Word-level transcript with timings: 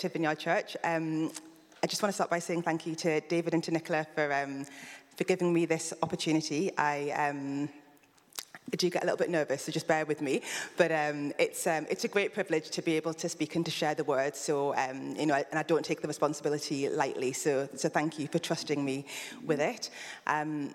to 0.00 0.08
Vineyard 0.08 0.38
Church. 0.38 0.78
Um, 0.82 1.30
I 1.82 1.86
just 1.86 2.02
want 2.02 2.08
to 2.08 2.14
start 2.14 2.30
by 2.30 2.38
saying 2.38 2.62
thank 2.62 2.86
you 2.86 2.94
to 2.94 3.20
David 3.20 3.52
and 3.52 3.62
to 3.64 3.70
Nicola 3.70 4.06
for, 4.14 4.32
um, 4.32 4.64
for 5.14 5.24
giving 5.24 5.52
me 5.52 5.66
this 5.66 5.92
opportunity. 6.02 6.74
I, 6.78 7.10
um, 7.10 7.68
I 8.72 8.76
do 8.76 8.88
get 8.88 9.02
a 9.02 9.04
little 9.04 9.18
bit 9.18 9.28
nervous, 9.28 9.64
so 9.64 9.72
just 9.72 9.86
bear 9.86 10.06
with 10.06 10.22
me. 10.22 10.40
But 10.78 10.90
um, 10.90 11.34
it's, 11.38 11.66
um, 11.66 11.86
it's 11.90 12.04
a 12.04 12.08
great 12.08 12.32
privilege 12.32 12.70
to 12.70 12.80
be 12.80 12.96
able 12.96 13.12
to 13.12 13.28
speak 13.28 13.56
and 13.56 13.64
to 13.66 13.70
share 13.70 13.94
the 13.94 14.04
word. 14.04 14.36
So, 14.36 14.74
um, 14.74 15.16
you 15.16 15.26
know, 15.26 15.34
and 15.34 15.58
I 15.58 15.64
don't 15.64 15.84
take 15.84 16.00
the 16.00 16.08
responsibility 16.08 16.88
lightly. 16.88 17.34
So, 17.34 17.68
so 17.76 17.90
thank 17.90 18.18
you 18.18 18.26
for 18.26 18.38
trusting 18.38 18.82
me 18.82 19.04
with 19.44 19.60
it. 19.60 19.90
Um, 20.26 20.72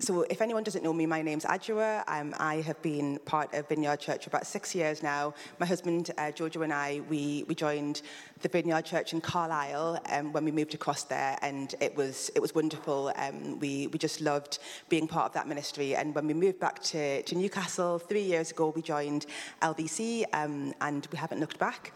so 0.00 0.22
if 0.30 0.40
anyone 0.40 0.62
doesn't 0.62 0.82
know 0.82 0.94
me, 0.94 1.04
my 1.04 1.20
name's 1.20 1.44
Adjoa. 1.44 2.02
Um, 2.08 2.34
I 2.38 2.56
have 2.62 2.80
been 2.80 3.18
part 3.26 3.52
of 3.52 3.68
Vineyard 3.68 4.00
Church 4.00 4.24
for 4.24 4.30
about 4.30 4.46
six 4.46 4.74
years 4.74 5.02
now. 5.02 5.34
My 5.58 5.66
husband, 5.66 6.10
uh, 6.16 6.32
Jojo, 6.32 6.64
and 6.64 6.72
I, 6.72 7.02
we, 7.10 7.44
we 7.48 7.54
joined 7.54 8.00
the 8.40 8.48
Vineyard 8.48 8.86
Church 8.86 9.12
in 9.12 9.20
Carlisle 9.20 10.00
um, 10.10 10.32
when 10.32 10.46
we 10.46 10.52
moved 10.52 10.72
across 10.72 11.04
there, 11.04 11.36
and 11.42 11.74
it 11.80 11.94
was, 11.94 12.30
it 12.34 12.40
was 12.40 12.54
wonderful. 12.54 13.12
Um, 13.16 13.58
we, 13.60 13.88
we 13.88 13.98
just 13.98 14.22
loved 14.22 14.58
being 14.88 15.06
part 15.06 15.26
of 15.26 15.32
that 15.34 15.46
ministry. 15.46 15.94
And 15.94 16.14
when 16.14 16.26
we 16.26 16.32
moved 16.32 16.58
back 16.58 16.82
to, 16.84 17.22
to 17.22 17.34
Newcastle 17.34 17.98
three 17.98 18.22
years 18.22 18.52
ago, 18.52 18.72
we 18.74 18.80
joined 18.80 19.26
LVC, 19.60 20.24
um, 20.32 20.72
and 20.80 21.06
we 21.12 21.18
haven't 21.18 21.40
looked 21.40 21.58
back. 21.58 21.92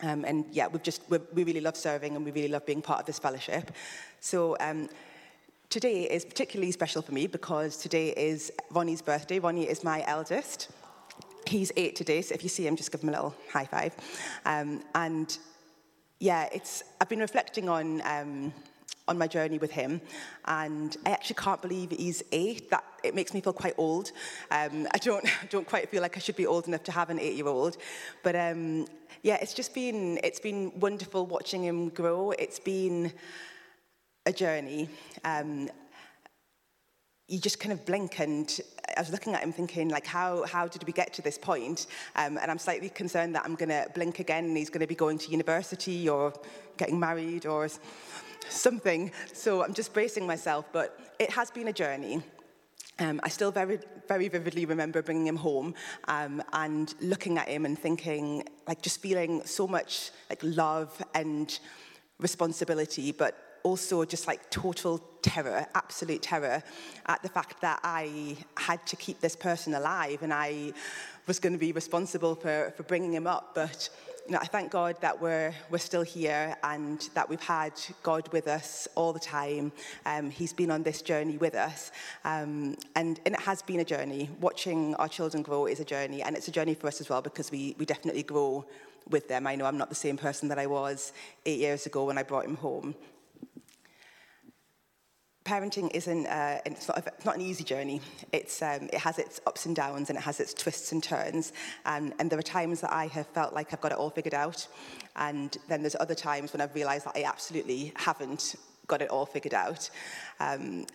Um, 0.00 0.24
and 0.24 0.44
yeah, 0.52 0.68
we've 0.68 0.82
just, 0.82 1.02
we 1.10 1.18
really 1.42 1.60
love 1.60 1.76
serving 1.76 2.14
and 2.14 2.24
we 2.24 2.30
really 2.30 2.48
love 2.48 2.66
being 2.66 2.82
part 2.82 3.00
of 3.00 3.06
this 3.06 3.18
fellowship. 3.18 3.72
So 4.20 4.56
Today 5.68 6.04
is 6.04 6.24
particularly 6.24 6.70
special 6.70 7.02
for 7.02 7.12
me 7.12 7.26
because 7.26 7.76
today 7.76 8.10
is 8.10 8.52
Ronnie's 8.70 9.02
birthday. 9.02 9.40
Ronnie 9.40 9.68
is 9.68 9.82
my 9.82 10.04
eldest. 10.06 10.68
He's 11.44 11.72
eight 11.76 11.96
today, 11.96 12.22
so 12.22 12.34
if 12.36 12.44
you 12.44 12.48
see 12.48 12.66
him, 12.66 12.76
just 12.76 12.92
give 12.92 13.02
him 13.02 13.08
a 13.08 13.12
little 13.12 13.34
high 13.52 13.64
five. 13.64 13.92
Um, 14.44 14.84
and 14.94 15.36
yeah, 16.20 16.48
it's, 16.52 16.84
I've 17.00 17.08
been 17.08 17.18
reflecting 17.18 17.68
on, 17.68 18.00
um, 18.04 18.52
on 19.08 19.18
my 19.18 19.26
journey 19.26 19.58
with 19.58 19.72
him, 19.72 20.00
and 20.44 20.96
I 21.04 21.10
actually 21.10 21.36
can't 21.36 21.60
believe 21.60 21.90
he's 21.90 22.22
eight. 22.30 22.70
That, 22.70 22.84
it 23.02 23.16
makes 23.16 23.34
me 23.34 23.40
feel 23.40 23.52
quite 23.52 23.74
old. 23.76 24.12
Um, 24.52 24.86
I, 24.94 24.98
don't, 24.98 25.26
don't 25.50 25.66
quite 25.66 25.90
feel 25.90 26.00
like 26.00 26.16
I 26.16 26.20
should 26.20 26.36
be 26.36 26.46
old 26.46 26.68
enough 26.68 26.84
to 26.84 26.92
have 26.92 27.10
an 27.10 27.18
eight-year-old. 27.18 27.76
But 28.22 28.36
um, 28.36 28.86
yeah, 29.22 29.38
it's 29.42 29.52
just 29.52 29.74
been, 29.74 30.20
it's 30.22 30.40
been 30.40 30.78
wonderful 30.78 31.26
watching 31.26 31.64
him 31.64 31.88
grow. 31.88 32.30
It's 32.30 32.60
been 32.60 33.12
a 34.26 34.32
journey. 34.32 34.88
Um, 35.24 35.70
you 37.28 37.40
just 37.40 37.58
kind 37.58 37.72
of 37.72 37.84
blink 37.84 38.20
and 38.20 38.60
I 38.96 39.00
was 39.00 39.10
looking 39.10 39.34
at 39.34 39.42
him 39.42 39.52
thinking 39.52 39.88
like 39.88 40.06
how 40.06 40.44
how 40.44 40.68
did 40.68 40.84
we 40.86 40.92
get 40.92 41.12
to 41.14 41.22
this 41.22 41.38
point 41.38 41.86
um, 42.14 42.38
and 42.38 42.50
I'm 42.50 42.58
slightly 42.58 42.88
concerned 42.88 43.34
that 43.34 43.44
I'm 43.44 43.56
going 43.56 43.68
to 43.68 43.86
blink 43.94 44.20
again 44.20 44.44
and 44.44 44.56
he's 44.56 44.70
going 44.70 44.80
to 44.80 44.86
be 44.86 44.94
going 44.94 45.18
to 45.18 45.30
university 45.30 46.08
or 46.08 46.32
getting 46.76 47.00
married 47.00 47.46
or 47.46 47.68
something 48.48 49.10
so 49.32 49.64
I'm 49.64 49.74
just 49.74 49.92
bracing 49.92 50.24
myself 50.24 50.66
but 50.72 51.00
it 51.18 51.30
has 51.30 51.50
been 51.50 51.66
a 51.66 51.72
journey 51.72 52.22
um, 53.00 53.20
I 53.24 53.28
still 53.28 53.50
very 53.50 53.80
very 54.06 54.28
vividly 54.28 54.64
remember 54.64 55.02
bringing 55.02 55.26
him 55.26 55.36
home 55.36 55.74
um, 56.06 56.40
and 56.52 56.94
looking 57.00 57.38
at 57.38 57.48
him 57.48 57.64
and 57.64 57.76
thinking 57.76 58.44
like 58.68 58.82
just 58.82 59.00
feeling 59.00 59.42
so 59.44 59.66
much 59.66 60.12
like 60.30 60.38
love 60.44 61.02
and 61.12 61.58
responsibility 62.20 63.10
but 63.10 63.45
also 63.66 64.04
just 64.04 64.28
like 64.28 64.48
total 64.48 65.00
terror, 65.22 65.66
absolute 65.74 66.22
terror 66.22 66.62
at 67.06 67.20
the 67.24 67.28
fact 67.28 67.60
that 67.62 67.80
I 67.82 68.36
had 68.56 68.86
to 68.86 68.94
keep 68.94 69.18
this 69.20 69.34
person 69.34 69.74
alive 69.74 70.22
and 70.22 70.32
I 70.32 70.72
was 71.26 71.40
going 71.40 71.52
to 71.52 71.58
be 71.58 71.72
responsible 71.72 72.36
for, 72.36 72.72
for 72.76 72.84
bringing 72.84 73.12
him 73.12 73.26
up. 73.26 73.56
But 73.56 73.88
you 74.24 74.32
know, 74.32 74.38
I 74.40 74.46
thank 74.46 74.70
God 74.70 74.94
that 75.00 75.20
we're, 75.20 75.52
we're 75.68 75.78
still 75.78 76.02
here 76.02 76.54
and 76.62 77.10
that 77.14 77.28
we've 77.28 77.42
had 77.42 77.72
God 78.04 78.32
with 78.32 78.46
us 78.46 78.86
all 78.94 79.12
the 79.12 79.18
time. 79.40 79.72
Um, 80.04 80.30
he's 80.30 80.52
been 80.52 80.70
on 80.70 80.84
this 80.84 81.02
journey 81.02 81.36
with 81.36 81.56
us. 81.56 81.90
Um, 82.24 82.76
and, 82.94 83.18
and 83.26 83.34
it 83.34 83.40
has 83.40 83.62
been 83.62 83.80
a 83.80 83.84
journey. 83.84 84.30
Watching 84.40 84.94
our 84.94 85.08
children 85.08 85.42
grow 85.42 85.66
is 85.66 85.80
a 85.80 85.84
journey. 85.84 86.22
And 86.22 86.36
it's 86.36 86.46
a 86.46 86.52
journey 86.52 86.74
for 86.74 86.86
us 86.86 87.00
as 87.00 87.08
well 87.08 87.20
because 87.20 87.50
we, 87.50 87.74
we 87.80 87.84
definitely 87.84 88.22
grow 88.22 88.64
with 89.10 89.26
them. 89.26 89.44
I 89.48 89.56
know 89.56 89.66
I'm 89.66 89.78
not 89.78 89.88
the 89.88 89.96
same 89.96 90.16
person 90.16 90.48
that 90.50 90.58
I 90.58 90.66
was 90.66 91.12
eight 91.44 91.58
years 91.58 91.86
ago 91.86 92.04
when 92.04 92.16
I 92.16 92.22
brought 92.22 92.44
him 92.44 92.56
home 92.56 92.94
parenting 95.46 95.90
isn't 95.94 96.26
uh, 96.26 96.58
it's, 96.66 96.88
not 96.88 97.06
it's 97.06 97.24
not 97.24 97.36
an 97.36 97.42
easy 97.42 97.64
journey. 97.64 98.00
It's, 98.32 98.60
um, 98.60 98.88
it 98.92 98.98
has 98.98 99.18
its 99.18 99.40
ups 99.46 99.66
and 99.66 99.74
downs 99.74 100.10
and 100.10 100.18
it 100.18 100.22
has 100.22 100.40
its 100.40 100.52
twists 100.52 100.92
and 100.92 101.02
turns. 101.02 101.52
And 101.84 102.12
there 102.30 102.38
are 102.38 102.42
times 102.42 102.80
that 102.80 102.92
I 102.92 103.06
have 103.06 103.26
felt 103.28 103.54
like 103.54 103.72
I've 103.72 103.80
got 103.80 103.92
it 103.92 103.98
all 103.98 104.10
figured 104.10 104.34
out. 104.34 104.66
And 105.14 105.56
then 105.68 105.82
there's 105.82 105.96
other 105.98 106.14
times 106.14 106.52
when 106.52 106.60
I've 106.60 106.74
realized 106.74 107.06
that 107.06 107.16
I 107.16 107.22
absolutely 107.22 107.92
haven't 107.96 108.56
got 108.86 109.02
it 109.02 109.08
all 109.08 109.26
figured 109.26 109.54
out. 109.54 109.88
Um, 110.40 110.86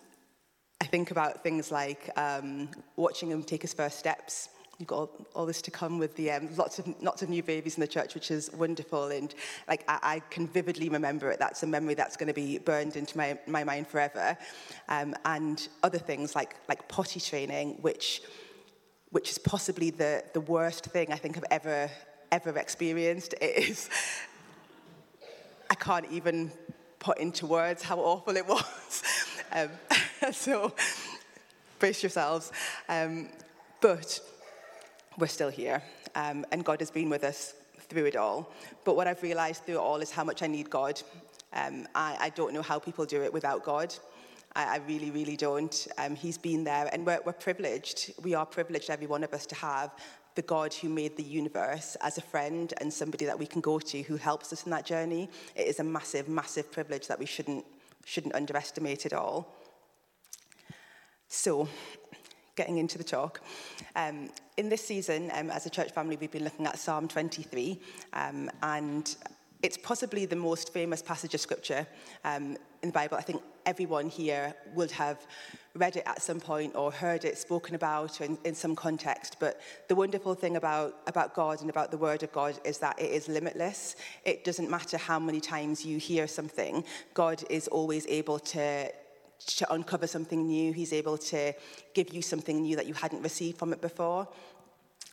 I 0.82 0.86
think 0.86 1.12
about 1.12 1.44
things 1.44 1.72
like 1.72 2.10
um, 2.18 2.70
watching 2.96 3.32
him 3.32 3.44
take 3.44 3.62
his 3.62 3.74
first 3.74 4.00
steps 4.00 4.50
you've 4.82 4.88
got 4.88 4.98
all, 4.98 5.28
all 5.36 5.46
this 5.46 5.62
to 5.62 5.72
come 5.72 6.00
with 6.00 6.16
the 6.16 6.32
um, 6.32 6.50
lots 6.58 6.80
of 6.80 6.94
lots 7.02 7.22
of 7.22 7.30
new 7.30 7.44
babies 7.44 7.76
in 7.78 7.82
the 7.82 7.88
church, 7.88 8.16
which 8.16 8.32
is 8.32 8.52
wonderful. 8.52 9.06
And 9.06 9.34
like 9.70 9.86
I, 9.88 10.00
I 10.02 10.20
can 10.32 10.48
vividly 10.48 10.90
remember 10.90 11.30
it. 11.32 11.40
That's 11.40 11.64
a 11.64 11.68
memory 11.68 11.94
that's 11.94 12.18
going 12.18 12.28
to 12.28 12.34
be 12.34 12.58
burned 12.58 12.98
into 12.98 13.18
my, 13.18 13.38
my 13.48 13.64
mind 13.64 13.88
forever. 13.88 14.36
Um, 14.90 15.16
and 15.24 15.66
other 15.84 16.00
things 16.00 16.36
like 16.36 16.56
like 16.68 16.90
potty 16.90 17.20
training, 17.20 17.78
which 17.82 18.22
which 19.12 19.30
is 19.30 19.38
possibly 19.38 19.92
the 19.92 20.24
the 20.34 20.42
worst 20.42 20.86
thing 20.86 21.14
I 21.14 21.18
think 21.18 21.38
I've 21.38 21.46
ever 21.52 21.90
ever 22.32 22.58
experienced. 22.58 23.36
It 23.40 23.70
is. 23.70 23.90
I 25.70 25.76
can't 25.76 26.12
even 26.12 26.52
put 27.00 27.18
into 27.18 27.46
words 27.46 27.82
how 27.82 28.00
awful 28.00 28.36
it 28.36 28.46
was. 28.48 29.04
um, 29.54 29.70
so 30.32 30.74
brace 31.80 32.04
yourselves. 32.04 32.52
Um, 32.90 33.30
but 33.82 34.20
we're 35.18 35.28
still 35.28 35.50
here, 35.50 35.84
um, 36.16 36.46
and 36.52 36.64
God 36.64 36.80
has 36.80 36.92
been 36.92 37.10
with 37.10 37.24
us 37.24 37.54
through 37.90 38.06
it 38.06 38.16
all. 38.16 38.52
But 38.86 38.96
what 38.96 39.08
I've 39.08 39.22
realized 39.22 39.66
through 39.66 39.76
it 39.76 39.80
all 39.80 39.98
is 39.98 40.12
how 40.12 40.24
much 40.24 40.42
I 40.42 40.48
need 40.48 40.70
God. 40.70 41.02
Um, 41.54 41.88
I, 41.94 42.18
I 42.20 42.30
don't 42.30 42.54
know 42.54 42.62
how 42.62 42.80
people 42.80 43.06
do 43.06 43.22
it 43.22 43.34
without 43.34 43.64
God. 43.64 43.94
I, 44.56 44.76
I 44.76 44.78
really, 44.88 45.12
really 45.12 45.36
don't. 45.36 45.88
Um, 45.98 46.16
he's 46.16 46.38
been 46.38 46.64
there, 46.64 46.90
and 46.94 47.06
we're, 47.06 47.20
we're 47.26 47.34
privileged. 47.34 48.14
We 48.24 48.34
are 48.34 48.46
privileged, 48.46 48.90
every 48.90 49.08
one 49.08 49.24
of 49.24 49.34
us, 49.34 49.46
to 49.48 49.56
have 49.56 49.92
the 50.36 50.42
God 50.42 50.74
who 50.74 50.88
made 50.88 51.18
the 51.18 51.24
universe 51.24 51.98
as 52.02 52.18
a 52.18 52.22
friend 52.22 52.74
and 52.80 52.94
somebody 52.94 53.26
that 53.26 53.38
we 53.38 53.46
can 53.46 53.60
go 53.60 53.80
to 53.80 54.02
who 54.04 54.16
helps 54.16 54.54
us 54.54 54.64
in 54.64 54.72
that 54.72 54.86
journey. 54.86 55.30
It 55.56 55.68
is 55.68 55.80
a 55.80 55.84
massive, 55.84 56.30
massive 56.30 56.72
privilege 56.72 57.08
that 57.08 57.20
we 57.20 57.26
shouldn't, 57.26 57.66
shouldn't 58.06 58.34
underestimate 58.34 59.06
at 59.06 59.12
all. 59.12 59.54
So, 61.28 61.68
getting 62.56 62.78
into 62.78 62.98
the 62.98 63.04
talk. 63.04 63.42
Um, 63.96 64.30
in 64.58 64.70
this 64.70 64.86
season, 64.86 65.32
um, 65.34 65.50
as 65.50 65.66
a 65.66 65.70
church 65.70 65.92
family, 65.92 66.18
we've 66.18 66.32
been 66.32 66.44
looking 66.44 66.66
at 66.66 66.78
Psalm 66.80 67.08
23, 67.08 67.80
um, 68.14 68.50
and 68.64 69.16
it's 69.64 69.78
possibly 69.78 70.26
the 70.26 70.36
most 70.36 70.74
famous 70.74 71.02
passage 71.02 71.34
of 71.34 71.42
scripture 71.42 71.86
um, 72.24 72.58
in 72.82 72.90
the 72.90 72.92
Bible. 72.92 73.18
I 73.18 73.22
think 73.22 73.42
everyone 73.66 74.10
here 74.10 74.54
would 74.74 74.92
have 74.92 75.26
read 75.76 75.96
it 75.96 76.04
at 76.06 76.22
some 76.22 76.40
point 76.40 76.76
or 76.76 76.92
heard 76.92 77.24
it 77.24 77.38
spoken 77.38 77.76
about 77.76 78.20
in, 78.22 78.38
in 78.44 78.54
some 78.56 78.76
context. 78.76 79.38
But 79.40 79.62
the 79.88 79.96
wonderful 79.96 80.34
thing 80.34 80.58
about, 80.58 80.98
about 81.08 81.34
God 81.34 81.62
and 81.62 81.70
about 81.70 81.92
the 81.92 81.98
Word 81.98 82.24
of 82.24 82.32
God 82.32 82.60
is 82.66 82.80
that 82.80 83.00
it 83.00 83.12
is 83.12 83.28
limitless. 83.28 83.96
It 84.26 84.44
doesn't 84.44 84.70
matter 84.70 84.98
how 84.98 85.20
many 85.20 85.40
times 85.40 85.86
you 85.86 85.98
hear 85.98 86.28
something, 86.28 86.84
God 87.14 87.44
is 87.50 87.68
always 87.68 88.06
able 88.08 88.40
to, 88.40 88.92
to 89.48 89.74
uncover 89.74 90.08
something 90.08 90.46
new. 90.46 90.74
He's 90.74 90.94
able 90.94 91.18
to 91.18 91.54
give 91.94 92.14
you 92.14 92.22
something 92.22 92.62
new 92.62 92.76
that 92.76 92.86
you 92.86 92.94
hadn't 92.94 93.22
received 93.22 93.58
from 93.58 93.74
it 93.74 93.82
before. 93.82 94.28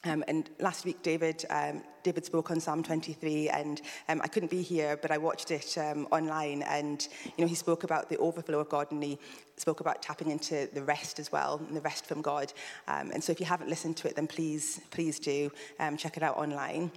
Um, 0.04 0.22
and 0.28 0.48
last 0.60 0.84
week, 0.84 1.02
David, 1.02 1.44
um, 1.50 1.82
David 2.04 2.24
spoke 2.24 2.52
on 2.52 2.60
Psalm 2.60 2.84
23, 2.84 3.48
and 3.48 3.82
um, 4.08 4.20
I 4.22 4.28
couldn't 4.28 4.50
be 4.50 4.62
here, 4.62 4.96
but 4.96 5.10
I 5.10 5.18
watched 5.18 5.50
it 5.50 5.76
um, 5.76 6.06
online. 6.12 6.62
And 6.62 7.06
you 7.36 7.44
know, 7.44 7.48
he 7.48 7.56
spoke 7.56 7.82
about 7.82 8.08
the 8.08 8.16
overflow 8.18 8.60
of 8.60 8.68
God, 8.68 8.92
and 8.92 9.02
he 9.02 9.18
spoke 9.56 9.80
about 9.80 10.00
tapping 10.00 10.30
into 10.30 10.68
the 10.72 10.84
rest 10.84 11.18
as 11.18 11.32
well, 11.32 11.60
and 11.66 11.76
the 11.76 11.80
rest 11.80 12.06
from 12.06 12.22
God. 12.22 12.52
Um, 12.86 13.10
and 13.10 13.22
so, 13.22 13.32
if 13.32 13.40
you 13.40 13.46
haven't 13.46 13.68
listened 13.68 13.96
to 13.98 14.08
it, 14.08 14.14
then 14.14 14.28
please, 14.28 14.80
please 14.92 15.18
do 15.18 15.50
um, 15.80 15.96
check 15.96 16.16
it 16.16 16.22
out 16.22 16.36
online. 16.36 16.92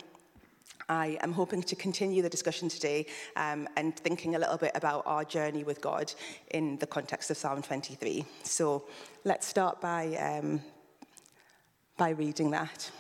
I 0.92 1.18
am 1.22 1.32
hoping 1.32 1.64
to 1.64 1.76
continue 1.78 2.22
the 2.22 2.30
discussion 2.30 2.68
today 2.68 3.06
um, 3.38 3.70
and 3.78 3.96
thinking 3.96 4.36
a 4.36 4.40
little 4.40 4.58
bit 4.58 4.72
about 4.76 5.04
our 5.06 5.24
journey 5.24 5.64
with 5.64 5.80
God 5.80 6.14
in 6.50 6.78
the 6.80 6.86
context 6.86 7.32
of 7.32 7.38
Psalm 7.38 7.62
23. 7.62 8.26
So 8.44 8.84
let's 9.24 9.48
start 9.48 9.80
by, 9.80 10.14
um, 10.18 10.62
by 11.96 12.10
reading 12.10 12.52
that. 12.52 12.92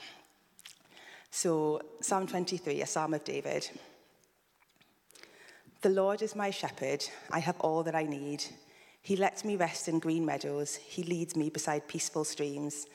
So, 1.32 1.82
Psalm 2.00 2.28
23, 2.28 2.82
a 2.82 2.86
psalm 2.86 3.14
of 3.14 3.26
David. 3.26 3.70
The 5.82 5.90
Lord 5.90 6.22
is 6.22 6.34
my 6.34 6.50
shepherd, 6.50 7.06
I 7.30 7.40
have 7.40 7.60
all 7.60 7.84
that 7.84 7.96
I 7.96 8.04
need. 8.04 8.46
He 9.02 9.18
lets 9.18 9.44
me 9.44 9.58
rest 9.58 9.90
in 9.90 10.00
green 10.00 10.26
meadows, 10.26 10.76
He 10.76 11.04
leads 11.04 11.36
me 11.36 11.50
beside 11.50 11.90
peaceful 11.90 12.24
streams, 12.24 12.86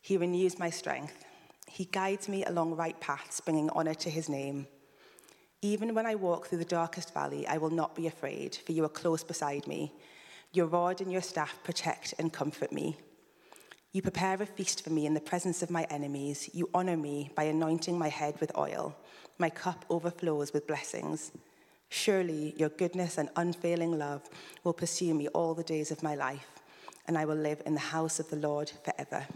He 0.00 0.16
renews 0.16 0.58
my 0.58 0.70
strength. 0.70 1.26
He 1.72 1.84
guides 1.84 2.28
me 2.28 2.44
along 2.44 2.74
right 2.74 2.98
paths, 3.00 3.40
bringing 3.40 3.70
honour 3.70 3.94
to 3.94 4.10
his 4.10 4.28
name. 4.28 4.66
Even 5.62 5.94
when 5.94 6.04
I 6.04 6.16
walk 6.16 6.46
through 6.46 6.58
the 6.58 6.64
darkest 6.64 7.14
valley, 7.14 7.46
I 7.46 7.58
will 7.58 7.70
not 7.70 7.94
be 7.94 8.08
afraid, 8.08 8.56
for 8.56 8.72
you 8.72 8.84
are 8.84 8.88
close 8.88 9.22
beside 9.22 9.68
me. 9.68 9.92
Your 10.52 10.66
rod 10.66 11.00
and 11.00 11.12
your 11.12 11.22
staff 11.22 11.58
protect 11.62 12.12
and 12.18 12.32
comfort 12.32 12.72
me. 12.72 12.96
You 13.92 14.02
prepare 14.02 14.42
a 14.42 14.46
feast 14.46 14.82
for 14.82 14.90
me 14.90 15.06
in 15.06 15.14
the 15.14 15.20
presence 15.20 15.62
of 15.62 15.70
my 15.70 15.84
enemies. 15.90 16.50
You 16.52 16.68
honor 16.74 16.96
me 16.96 17.30
by 17.36 17.44
anointing 17.44 17.96
my 17.96 18.08
head 18.08 18.40
with 18.40 18.56
oil. 18.58 18.96
My 19.38 19.48
cup 19.48 19.84
overflows 19.88 20.52
with 20.52 20.66
blessings. 20.66 21.30
Surely 21.88 22.52
your 22.56 22.70
goodness 22.70 23.16
and 23.16 23.30
unfailing 23.36 23.96
love 23.96 24.28
will 24.64 24.72
pursue 24.72 25.14
me 25.14 25.28
all 25.28 25.54
the 25.54 25.62
days 25.62 25.92
of 25.92 26.02
my 26.02 26.16
life, 26.16 26.60
and 27.06 27.16
I 27.16 27.24
will 27.24 27.36
live 27.36 27.62
in 27.64 27.74
the 27.74 27.80
house 27.80 28.18
of 28.18 28.28
the 28.28 28.36
Lord 28.36 28.72
forever. 28.84 29.26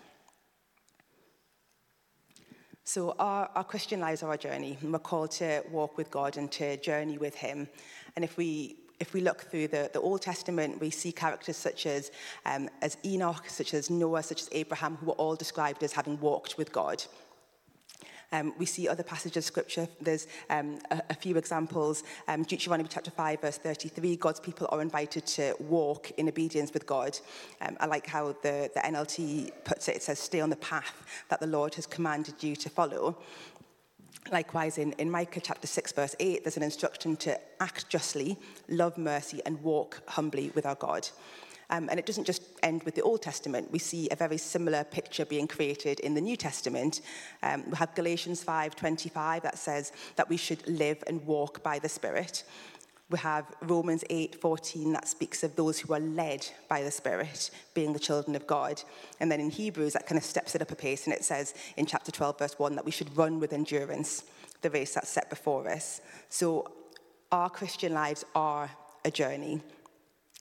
So, 2.86 3.16
our, 3.18 3.48
our 3.54 3.64
Christian 3.64 3.98
lives 3.98 4.22
are 4.22 4.28
our 4.28 4.36
journey, 4.36 4.76
and 4.82 4.92
we're 4.92 4.98
called 4.98 5.30
to 5.32 5.62
walk 5.70 5.96
with 5.96 6.10
God 6.10 6.36
and 6.36 6.52
to 6.52 6.76
journey 6.76 7.16
with 7.16 7.34
Him. 7.34 7.66
And 8.14 8.22
if 8.22 8.36
we 8.36 8.76
if 9.00 9.12
we 9.12 9.20
look 9.20 9.42
through 9.42 9.68
the, 9.68 9.90
the 9.92 10.00
Old 10.00 10.22
Testament, 10.22 10.80
we 10.80 10.88
see 10.90 11.10
characters 11.10 11.56
such 11.56 11.84
as, 11.84 12.12
um, 12.46 12.70
as 12.80 12.96
Enoch, 13.04 13.48
such 13.48 13.74
as 13.74 13.90
Noah, 13.90 14.22
such 14.22 14.42
as 14.42 14.48
Abraham, 14.52 14.96
who 14.96 15.06
were 15.06 15.14
all 15.14 15.34
described 15.34 15.82
as 15.82 15.92
having 15.92 16.18
walked 16.20 16.56
with 16.56 16.72
God. 16.72 17.02
Um, 18.32 18.54
we 18.58 18.66
see 18.66 18.88
other 18.88 19.02
passages 19.02 19.36
of 19.36 19.44
scripture. 19.44 19.88
There's 20.00 20.26
um, 20.50 20.78
a, 20.90 21.02
a 21.10 21.14
few 21.14 21.36
examples. 21.36 22.04
Um, 22.28 22.42
Deuteronomy 22.42 22.88
chapter 22.90 23.10
5, 23.10 23.40
verse 23.40 23.58
33, 23.58 24.16
God's 24.16 24.40
people 24.40 24.68
are 24.70 24.82
invited 24.82 25.26
to 25.26 25.54
walk 25.60 26.10
in 26.12 26.28
obedience 26.28 26.72
with 26.72 26.86
God. 26.86 27.18
Um, 27.60 27.76
I 27.80 27.86
like 27.86 28.06
how 28.06 28.34
the, 28.42 28.70
the 28.74 28.80
NLT 28.80 29.52
puts 29.64 29.88
it. 29.88 29.96
It 29.96 30.02
says, 30.02 30.18
stay 30.18 30.40
on 30.40 30.50
the 30.50 30.56
path 30.56 31.06
that 31.28 31.40
the 31.40 31.46
Lord 31.46 31.74
has 31.74 31.86
commanded 31.86 32.42
you 32.42 32.56
to 32.56 32.70
follow. 32.70 33.18
Likewise, 34.32 34.78
in, 34.78 34.92
in 34.92 35.10
Micah 35.10 35.40
chapter 35.40 35.66
6, 35.66 35.92
verse 35.92 36.16
8, 36.18 36.44
there's 36.44 36.56
an 36.56 36.62
instruction 36.62 37.16
to 37.16 37.38
act 37.60 37.88
justly, 37.90 38.38
love 38.68 38.96
mercy, 38.96 39.42
and 39.44 39.62
walk 39.62 40.02
humbly 40.08 40.50
with 40.54 40.64
our 40.64 40.76
God. 40.76 41.08
Um, 41.70 41.88
and 41.90 41.98
it 41.98 42.06
doesn't 42.06 42.24
just 42.24 42.42
end 42.62 42.82
with 42.84 42.94
the 42.94 43.02
Old 43.02 43.22
Testament. 43.22 43.70
We 43.70 43.78
see 43.78 44.08
a 44.10 44.16
very 44.16 44.38
similar 44.38 44.84
picture 44.84 45.24
being 45.24 45.46
created 45.46 46.00
in 46.00 46.14
the 46.14 46.20
New 46.20 46.36
Testament. 46.36 47.00
Um, 47.42 47.64
we 47.70 47.76
have 47.76 47.94
Galatians 47.94 48.42
5:25 48.42 49.42
that 49.42 49.58
says 49.58 49.92
that 50.16 50.28
we 50.28 50.36
should 50.36 50.66
live 50.66 51.02
and 51.06 51.24
walk 51.26 51.62
by 51.62 51.78
the 51.78 51.88
Spirit. 51.88 52.44
We 53.10 53.18
have 53.18 53.52
Romans 53.60 54.02
8:14 54.08 54.92
that 54.94 55.06
speaks 55.06 55.42
of 55.42 55.56
those 55.56 55.78
who 55.78 55.92
are 55.92 56.00
led 56.00 56.46
by 56.68 56.82
the 56.82 56.90
Spirit, 56.90 57.50
being 57.74 57.92
the 57.92 57.98
children 57.98 58.34
of 58.34 58.46
God. 58.46 58.82
And 59.20 59.30
then 59.30 59.40
in 59.40 59.50
Hebrews, 59.50 59.92
that 59.92 60.06
kind 60.06 60.18
of 60.18 60.24
steps 60.24 60.54
it 60.54 60.62
up 60.62 60.70
a 60.70 60.76
pace, 60.76 61.04
and 61.04 61.14
it 61.14 61.24
says 61.24 61.54
in 61.76 61.86
chapter 61.86 62.10
12, 62.10 62.38
verse 62.38 62.58
1, 62.58 62.76
that 62.76 62.84
we 62.84 62.90
should 62.90 63.16
run 63.16 63.40
with 63.40 63.52
endurance 63.52 64.24
the 64.62 64.70
race 64.70 64.94
that's 64.94 65.10
set 65.10 65.28
before 65.28 65.68
us. 65.68 66.00
So 66.30 66.72
our 67.30 67.50
Christian 67.50 67.92
lives 67.92 68.24
are 68.34 68.70
a 69.04 69.10
journey. 69.10 69.60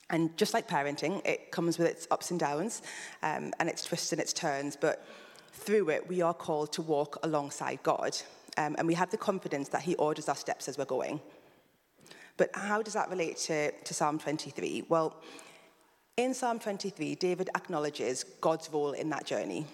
And 0.10 0.36
just 0.38 0.54
like 0.54 0.68
parenting, 0.68 1.26
it 1.26 1.52
comes 1.52 1.78
with 1.78 1.88
its 1.88 2.08
ups 2.12 2.32
and 2.32 2.40
downs 2.40 2.82
um, 3.24 3.54
and 3.60 3.70
its 3.70 3.86
twists 3.86 4.12
and 4.12 4.22
its 4.22 4.34
turns. 4.34 4.76
But 4.76 5.06
through 5.52 5.90
it, 5.90 6.08
we 6.08 6.22
are 6.22 6.34
called 6.34 6.74
to 6.74 6.82
walk 6.82 7.18
alongside 7.24 7.82
God. 7.84 8.18
Um, 8.58 8.76
and 8.78 8.88
we 8.88 8.94
have 8.94 9.10
the 9.10 9.18
confidence 9.18 9.70
that 9.70 9.82
He 9.82 9.96
orders 9.96 10.30
our 10.30 10.36
steps 10.36 10.68
as 10.68 10.78
we're 10.78 10.86
going. 10.86 11.20
But 12.38 12.50
how 12.54 12.82
does 12.82 12.94
that 12.94 13.10
relate 13.10 13.38
to, 13.38 13.72
to 13.72 13.94
Psalm 13.94 14.20
23? 14.20 14.86
Well, 14.90 15.16
in 16.18 16.34
Psalm 16.34 16.60
23, 16.60 17.16
David 17.16 17.50
acknowledges 17.56 18.24
God's 18.42 18.70
role 18.72 18.92
in 18.92 19.10
that 19.10 19.26
journey. 19.26 19.66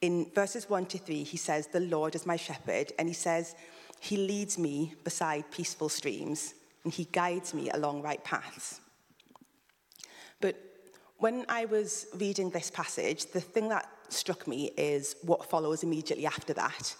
In 0.00 0.30
verses 0.34 0.68
1 0.68 0.86
to 0.86 0.98
3, 0.98 1.22
he 1.22 1.36
says, 1.36 1.66
The 1.68 1.80
Lord 1.80 2.14
is 2.14 2.26
my 2.26 2.36
shepherd, 2.36 2.92
and 2.98 3.08
he 3.08 3.14
says, 3.14 3.54
He 4.00 4.16
leads 4.16 4.58
me 4.58 4.94
beside 5.04 5.50
peaceful 5.50 5.88
streams, 5.88 6.54
and 6.84 6.92
he 6.92 7.04
guides 7.12 7.54
me 7.54 7.70
along 7.70 8.02
right 8.02 8.22
paths. 8.24 8.80
But 10.42 10.56
when 11.16 11.46
I 11.48 11.64
was 11.64 12.06
reading 12.16 12.50
this 12.50 12.70
passage, 12.70 13.26
the 13.26 13.40
thing 13.40 13.70
that 13.70 13.88
struck 14.10 14.46
me 14.46 14.72
is 14.76 15.16
what 15.22 15.48
follows 15.48 15.82
immediately 15.82 16.26
after 16.26 16.52
that. 16.52 16.94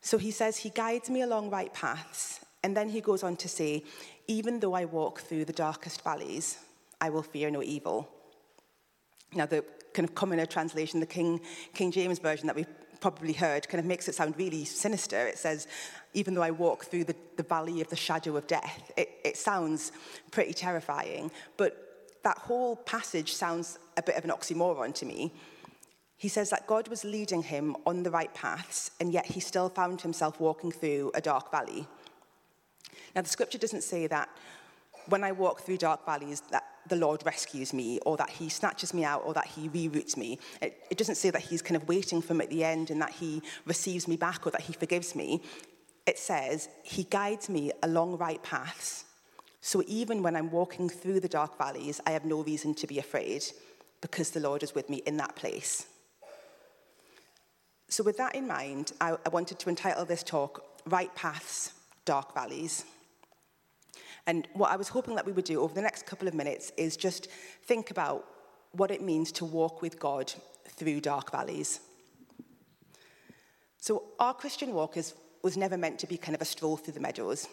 So 0.00 0.18
he 0.18 0.32
says, 0.32 0.56
He 0.56 0.70
guides 0.70 1.08
me 1.08 1.22
along 1.22 1.50
right 1.50 1.72
paths. 1.72 2.40
And 2.64 2.76
then 2.76 2.88
he 2.88 3.00
goes 3.00 3.22
on 3.22 3.36
to 3.36 3.48
say, 3.48 3.84
Even 4.26 4.58
though 4.58 4.74
I 4.74 4.86
walk 4.86 5.20
through 5.20 5.44
the 5.44 5.52
darkest 5.52 6.02
valleys, 6.02 6.58
I 7.00 7.10
will 7.10 7.22
fear 7.22 7.50
no 7.50 7.62
evil. 7.62 8.08
Now, 9.34 9.46
the 9.46 9.64
kind 9.92 10.08
of 10.08 10.14
commoner 10.14 10.46
translation, 10.46 11.00
the 11.00 11.06
King, 11.06 11.40
King 11.74 11.92
James 11.92 12.18
version 12.18 12.46
that 12.46 12.56
we've 12.56 12.66
probably 13.00 13.34
heard, 13.34 13.68
kind 13.68 13.80
of 13.80 13.84
makes 13.84 14.08
it 14.08 14.14
sound 14.14 14.34
really 14.38 14.64
sinister. 14.64 15.26
It 15.26 15.36
says, 15.36 15.68
Even 16.14 16.34
though 16.34 16.42
I 16.42 16.52
walk 16.52 16.86
through 16.86 17.04
the, 17.04 17.16
the 17.36 17.42
valley 17.42 17.82
of 17.82 17.88
the 17.88 17.96
shadow 17.96 18.36
of 18.36 18.46
death, 18.46 18.90
it, 18.96 19.10
it 19.24 19.36
sounds 19.36 19.92
pretty 20.30 20.54
terrifying. 20.54 21.30
But 21.58 21.85
that 22.26 22.38
whole 22.38 22.74
passage 22.74 23.32
sounds 23.34 23.78
a 23.96 24.02
bit 24.02 24.16
of 24.16 24.24
an 24.24 24.30
oxymoron 24.30 24.92
to 24.92 25.06
me. 25.06 25.32
He 26.16 26.26
says 26.26 26.50
that 26.50 26.66
God 26.66 26.88
was 26.88 27.04
leading 27.04 27.40
him 27.40 27.76
on 27.86 28.02
the 28.02 28.10
right 28.10 28.34
paths, 28.34 28.90
and 28.98 29.12
yet 29.12 29.26
he 29.26 29.38
still 29.38 29.68
found 29.68 30.00
himself 30.00 30.40
walking 30.40 30.72
through 30.72 31.12
a 31.14 31.20
dark 31.20 31.52
valley. 31.52 31.86
Now, 33.14 33.22
the 33.22 33.28
scripture 33.28 33.58
doesn't 33.58 33.84
say 33.84 34.08
that 34.08 34.28
when 35.08 35.22
I 35.22 35.30
walk 35.30 35.60
through 35.60 35.76
dark 35.76 36.04
valleys, 36.04 36.42
that 36.50 36.64
the 36.88 36.96
Lord 36.96 37.24
rescues 37.24 37.72
me, 37.72 38.00
or 38.04 38.16
that 38.16 38.30
he 38.30 38.48
snatches 38.48 38.92
me 38.92 39.04
out, 39.04 39.22
or 39.24 39.32
that 39.34 39.46
he 39.46 39.68
reroutes 39.68 40.16
me. 40.16 40.40
It, 40.60 40.82
it 40.90 40.98
doesn't 40.98 41.14
say 41.14 41.30
that 41.30 41.42
he's 41.42 41.62
kind 41.62 41.80
of 41.80 41.86
waiting 41.86 42.20
for 42.20 42.34
me 42.34 42.46
at 42.46 42.50
the 42.50 42.64
end 42.64 42.90
and 42.90 43.00
that 43.00 43.12
he 43.12 43.40
receives 43.66 44.08
me 44.08 44.16
back 44.16 44.44
or 44.48 44.50
that 44.50 44.62
he 44.62 44.72
forgives 44.72 45.14
me. 45.14 45.42
It 46.06 46.18
says 46.18 46.68
he 46.82 47.04
guides 47.04 47.48
me 47.48 47.70
along 47.84 48.18
right 48.18 48.42
paths 48.42 49.04
so 49.66 49.82
even 49.88 50.22
when 50.22 50.36
I'm 50.36 50.52
walking 50.52 50.88
through 50.88 51.18
the 51.18 51.26
dark 51.26 51.58
valleys, 51.58 52.00
I 52.06 52.12
have 52.12 52.24
no 52.24 52.44
reason 52.44 52.72
to 52.76 52.86
be 52.86 53.00
afraid 53.00 53.44
because 54.00 54.30
the 54.30 54.38
Lord 54.38 54.62
is 54.62 54.76
with 54.76 54.88
me 54.88 54.98
in 55.06 55.16
that 55.16 55.34
place. 55.34 55.86
So, 57.88 58.04
with 58.04 58.16
that 58.18 58.36
in 58.36 58.46
mind, 58.46 58.92
I, 59.00 59.16
I 59.26 59.28
wanted 59.28 59.58
to 59.58 59.68
entitle 59.68 60.04
this 60.04 60.22
talk 60.22 60.64
Right 60.86 61.12
Paths, 61.16 61.72
Dark 62.04 62.32
Valleys. 62.32 62.84
And 64.28 64.46
what 64.52 64.70
I 64.70 64.76
was 64.76 64.86
hoping 64.86 65.16
that 65.16 65.26
we 65.26 65.32
would 65.32 65.44
do 65.44 65.60
over 65.60 65.74
the 65.74 65.82
next 65.82 66.06
couple 66.06 66.28
of 66.28 66.34
minutes 66.34 66.70
is 66.76 66.96
just 66.96 67.26
think 67.64 67.90
about 67.90 68.24
what 68.70 68.92
it 68.92 69.02
means 69.02 69.32
to 69.32 69.44
walk 69.44 69.82
with 69.82 69.98
God 69.98 70.32
through 70.68 71.00
dark 71.00 71.32
valleys. 71.32 71.80
So, 73.78 74.04
our 74.20 74.32
Christian 74.32 74.74
walk 74.74 74.96
is 74.96 75.14
was 75.46 75.56
never 75.56 75.78
meant 75.78 75.96
to 76.00 76.08
be 76.08 76.16
kind 76.16 76.34
of 76.34 76.42
a 76.42 76.44
stroll 76.44 76.76
through 76.76 76.94
the 76.94 76.98
meadows. 77.08 77.46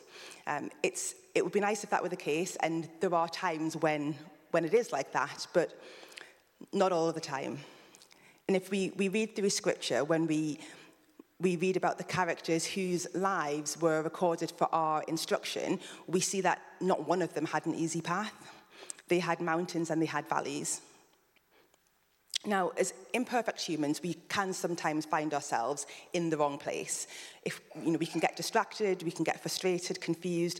Um, 0.47 0.71
it's, 0.81 1.13
it 1.35 1.43
would 1.43 1.53
be 1.53 1.59
nice 1.59 1.83
if 1.83 1.91
that 1.91 2.01
were 2.01 2.09
the 2.09 2.25
case, 2.31 2.57
and 2.63 2.89
there 3.01 3.13
are 3.13 3.29
times 3.29 3.77
when, 3.77 4.15
when 4.50 4.65
it 4.65 4.73
is 4.73 4.91
like 4.91 5.12
that, 5.12 5.45
but 5.53 5.79
not 6.71 6.91
all 6.91 7.12
the 7.12 7.21
time. 7.21 7.59
And 8.47 8.57
if 8.57 8.71
we, 8.71 8.91
we 8.97 9.09
read 9.09 9.35
through 9.35 9.51
scripture, 9.51 10.03
when 10.03 10.25
we, 10.25 10.59
we 11.39 11.55
read 11.55 11.77
about 11.77 12.00
the 12.00 12.03
characters 12.03 12.65
whose 12.65 13.05
lives 13.13 13.79
were 13.79 14.01
recorded 14.01 14.51
for 14.57 14.67
our 14.73 15.03
instruction, 15.07 15.79
we 16.07 16.19
see 16.19 16.41
that 16.41 16.62
not 16.81 17.07
one 17.07 17.21
of 17.21 17.35
them 17.35 17.45
had 17.45 17.63
an 17.67 17.75
easy 17.75 18.01
path. 18.01 18.33
They 19.07 19.19
had 19.19 19.39
mountains 19.39 19.91
and 19.91 20.01
they 20.01 20.07
had 20.07 20.27
valleys. 20.27 20.81
Now, 22.45 22.71
as 22.77 22.93
imperfect 23.13 23.62
humans, 23.62 24.01
we 24.03 24.15
can 24.27 24.51
sometimes 24.51 25.05
find 25.05 25.33
ourselves 25.33 25.85
in 26.12 26.29
the 26.29 26.38
wrong 26.38 26.57
place. 26.57 27.07
If 27.43 27.62
you 27.81 27.91
know, 27.91 27.97
we 27.97 28.05
can 28.05 28.19
get 28.19 28.35
distracted, 28.35 29.01
we 29.03 29.12
can 29.12 29.23
get 29.23 29.41
frustrated, 29.41 30.01
confused, 30.01 30.59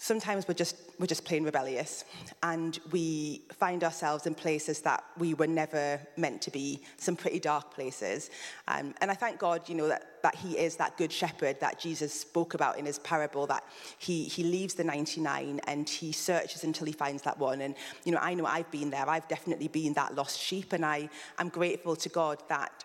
sometimes 0.00 0.48
we're 0.48 0.54
just, 0.54 0.76
we're 0.98 1.06
just 1.06 1.26
plain 1.26 1.44
rebellious 1.44 2.04
and 2.42 2.80
we 2.90 3.42
find 3.52 3.84
ourselves 3.84 4.26
in 4.26 4.34
places 4.34 4.80
that 4.80 5.04
we 5.18 5.34
were 5.34 5.46
never 5.46 6.00
meant 6.16 6.40
to 6.40 6.50
be, 6.50 6.82
some 6.96 7.14
pretty 7.14 7.38
dark 7.38 7.74
places. 7.74 8.30
Um, 8.66 8.94
and 9.02 9.10
I 9.10 9.14
thank 9.14 9.38
God, 9.38 9.68
you 9.68 9.74
know, 9.74 9.88
that, 9.88 10.22
that 10.22 10.34
he 10.34 10.56
is 10.56 10.76
that 10.76 10.96
good 10.96 11.12
shepherd 11.12 11.60
that 11.60 11.78
Jesus 11.78 12.14
spoke 12.14 12.54
about 12.54 12.78
in 12.78 12.86
his 12.86 12.98
parable, 13.00 13.46
that 13.48 13.62
he, 13.98 14.24
he 14.24 14.42
leaves 14.42 14.72
the 14.72 14.84
99 14.84 15.60
and 15.66 15.86
he 15.86 16.12
searches 16.12 16.64
until 16.64 16.86
he 16.86 16.94
finds 16.94 17.22
that 17.24 17.38
one. 17.38 17.60
And, 17.60 17.74
you 18.04 18.12
know, 18.12 18.20
I 18.22 18.32
know 18.32 18.46
I've 18.46 18.70
been 18.70 18.88
there. 18.88 19.06
I've 19.06 19.28
definitely 19.28 19.68
been 19.68 19.92
that 19.94 20.14
lost 20.14 20.40
sheep 20.40 20.72
and 20.72 20.82
I, 20.82 21.10
I'm 21.38 21.50
grateful 21.50 21.94
to 21.96 22.08
God 22.08 22.42
that 22.48 22.84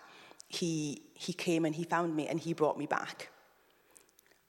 he, 0.49 1.01
he 1.13 1.31
came 1.31 1.63
and 1.63 1.73
he 1.73 1.85
found 1.85 2.13
me 2.13 2.27
and 2.27 2.41
he 2.41 2.51
brought 2.51 2.77
me 2.77 2.87
back. 2.87 3.29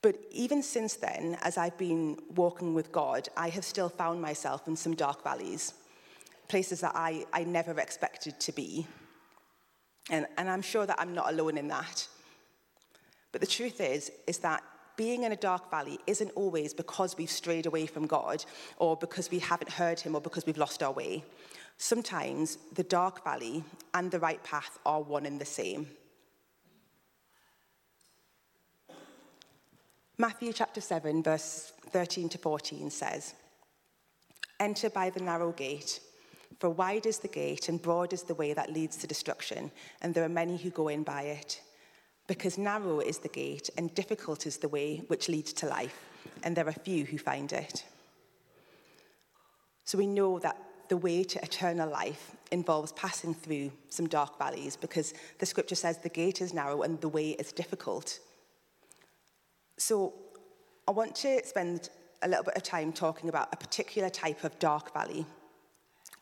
But 0.06 0.20
even 0.30 0.62
since 0.62 0.94
then, 0.94 1.36
as 1.42 1.58
I've 1.58 1.76
been 1.76 2.16
walking 2.36 2.74
with 2.74 2.92
God, 2.92 3.28
I 3.36 3.48
have 3.48 3.64
still 3.64 3.88
found 3.88 4.22
myself 4.22 4.68
in 4.68 4.76
some 4.76 4.94
dark 4.94 5.24
valleys, 5.24 5.74
places 6.46 6.80
that 6.82 6.92
I, 6.94 7.26
I 7.32 7.42
never 7.42 7.80
expected 7.80 8.38
to 8.38 8.52
be. 8.52 8.86
And, 10.08 10.28
and 10.38 10.48
I'm 10.48 10.62
sure 10.62 10.86
that 10.86 10.94
I'm 11.00 11.12
not 11.12 11.32
alone 11.32 11.58
in 11.58 11.66
that. 11.66 12.06
But 13.32 13.40
the 13.40 13.48
truth 13.48 13.80
is, 13.80 14.12
is 14.28 14.38
that 14.38 14.62
being 14.96 15.24
in 15.24 15.32
a 15.32 15.36
dark 15.50 15.72
valley 15.72 15.98
isn't 16.06 16.30
always 16.36 16.72
because 16.72 17.16
we've 17.18 17.28
strayed 17.28 17.66
away 17.66 17.86
from 17.86 18.06
God 18.06 18.44
or 18.76 18.96
because 18.96 19.28
we 19.32 19.40
haven't 19.40 19.72
heard 19.72 19.98
him 19.98 20.14
or 20.14 20.20
because 20.20 20.46
we've 20.46 20.56
lost 20.56 20.84
our 20.84 20.92
way. 20.92 21.24
Sometimes 21.78 22.58
the 22.74 22.84
dark 22.84 23.24
valley 23.24 23.64
and 23.92 24.12
the 24.12 24.20
right 24.20 24.44
path 24.44 24.78
are 24.86 25.02
one 25.02 25.26
and 25.26 25.40
the 25.40 25.44
same. 25.44 25.88
Matthew 30.18 30.54
chapter 30.54 30.80
7, 30.80 31.22
verse 31.22 31.74
13 31.90 32.30
to 32.30 32.38
14 32.38 32.88
says, 32.88 33.34
Enter 34.58 34.88
by 34.88 35.10
the 35.10 35.20
narrow 35.20 35.52
gate, 35.52 36.00
for 36.58 36.70
wide 36.70 37.04
is 37.04 37.18
the 37.18 37.28
gate 37.28 37.68
and 37.68 37.82
broad 37.82 38.14
is 38.14 38.22
the 38.22 38.34
way 38.34 38.54
that 38.54 38.72
leads 38.72 38.96
to 38.96 39.06
destruction, 39.06 39.70
and 40.00 40.14
there 40.14 40.24
are 40.24 40.30
many 40.30 40.56
who 40.56 40.70
go 40.70 40.88
in 40.88 41.02
by 41.02 41.24
it. 41.24 41.60
Because 42.28 42.56
narrow 42.56 43.00
is 43.00 43.18
the 43.18 43.28
gate 43.28 43.68
and 43.76 43.94
difficult 43.94 44.46
is 44.46 44.56
the 44.56 44.70
way 44.70 45.02
which 45.08 45.28
leads 45.28 45.52
to 45.52 45.66
life, 45.66 46.06
and 46.42 46.56
there 46.56 46.66
are 46.66 46.72
few 46.72 47.04
who 47.04 47.18
find 47.18 47.52
it. 47.52 47.84
So 49.84 49.98
we 49.98 50.06
know 50.06 50.38
that 50.38 50.56
the 50.88 50.96
way 50.96 51.24
to 51.24 51.42
eternal 51.42 51.90
life 51.90 52.34
involves 52.50 52.92
passing 52.92 53.34
through 53.34 53.70
some 53.90 54.08
dark 54.08 54.38
valleys 54.38 54.76
because 54.76 55.12
the 55.40 55.46
scripture 55.46 55.74
says 55.74 55.98
the 55.98 56.08
gate 56.08 56.40
is 56.40 56.54
narrow 56.54 56.80
and 56.80 56.98
the 57.02 57.08
way 57.08 57.32
is 57.32 57.52
difficult. 57.52 58.18
So 59.78 60.14
I 60.88 60.92
want 60.92 61.14
to 61.16 61.44
spend 61.44 61.90
a 62.22 62.28
little 62.28 62.44
bit 62.44 62.56
of 62.56 62.62
time 62.62 62.92
talking 62.92 63.28
about 63.28 63.48
a 63.52 63.56
particular 63.56 64.08
type 64.08 64.44
of 64.44 64.58
dark 64.58 64.92
valley, 64.92 65.26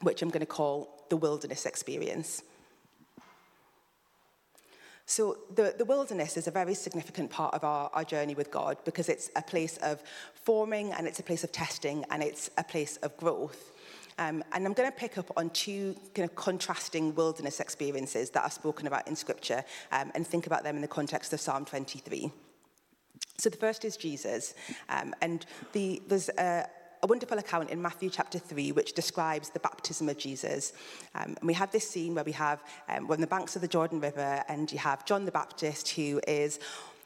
which 0.00 0.22
I'm 0.22 0.30
going 0.30 0.40
to 0.40 0.46
call 0.46 1.04
the 1.08 1.16
wilderness 1.16 1.66
experience. 1.66 2.42
So, 5.06 5.36
the, 5.54 5.74
the 5.76 5.84
wilderness 5.84 6.38
is 6.38 6.46
a 6.46 6.50
very 6.50 6.72
significant 6.72 7.30
part 7.30 7.52
of 7.52 7.62
our, 7.62 7.90
our 7.92 8.04
journey 8.04 8.34
with 8.34 8.50
God 8.50 8.78
because 8.86 9.10
it's 9.10 9.30
a 9.36 9.42
place 9.42 9.76
of 9.78 10.02
forming 10.32 10.92
and 10.92 11.06
it's 11.06 11.18
a 11.18 11.22
place 11.22 11.44
of 11.44 11.52
testing 11.52 12.06
and 12.10 12.22
it's 12.22 12.48
a 12.56 12.64
place 12.64 12.96
of 12.98 13.14
growth. 13.18 13.70
Um, 14.16 14.42
and 14.52 14.64
I'm 14.64 14.72
going 14.72 14.90
to 14.90 14.96
pick 14.96 15.18
up 15.18 15.30
on 15.36 15.50
two 15.50 15.94
kind 16.14 16.28
of 16.28 16.34
contrasting 16.34 17.14
wilderness 17.14 17.60
experiences 17.60 18.30
that 18.30 18.44
are 18.44 18.50
spoken 18.50 18.86
about 18.86 19.06
in 19.06 19.14
Scripture 19.14 19.62
um, 19.92 20.10
and 20.14 20.26
think 20.26 20.46
about 20.46 20.62
them 20.64 20.76
in 20.76 20.82
the 20.82 20.88
context 20.88 21.34
of 21.34 21.40
Psalm 21.40 21.66
23. 21.66 22.32
So 23.38 23.50
the 23.50 23.56
first 23.56 23.84
is 23.84 23.96
Jesus. 23.96 24.54
Um, 24.88 25.14
and 25.20 25.44
the, 25.72 26.00
there's 26.08 26.28
a, 26.30 26.68
a 27.02 27.06
wonderful 27.06 27.38
account 27.38 27.70
in 27.70 27.82
Matthew 27.82 28.08
chapter 28.08 28.38
3 28.38 28.72
which 28.72 28.92
describes 28.92 29.50
the 29.50 29.60
baptism 29.60 30.08
of 30.08 30.16
Jesus. 30.16 30.72
Um, 31.14 31.36
and 31.40 31.48
we 31.48 31.54
have 31.54 31.72
this 31.72 31.88
scene 31.88 32.14
where 32.14 32.24
we 32.24 32.32
have, 32.32 32.62
um, 32.88 33.08
we're 33.08 33.16
on 33.16 33.20
the 33.20 33.26
banks 33.26 33.56
of 33.56 33.62
the 33.62 33.68
Jordan 33.68 34.00
River, 34.00 34.42
and 34.48 34.70
you 34.70 34.78
have 34.78 35.04
John 35.04 35.24
the 35.24 35.32
Baptist 35.32 35.90
who 35.90 36.20
is 36.28 36.60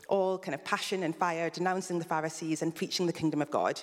all 0.08 0.38
kind 0.38 0.54
of 0.54 0.64
passion 0.64 1.02
and 1.02 1.16
fire, 1.16 1.50
denouncing 1.50 1.98
the 1.98 2.04
Pharisees 2.04 2.62
and 2.62 2.74
preaching 2.74 3.06
the 3.06 3.12
kingdom 3.12 3.42
of 3.42 3.50
God. 3.50 3.80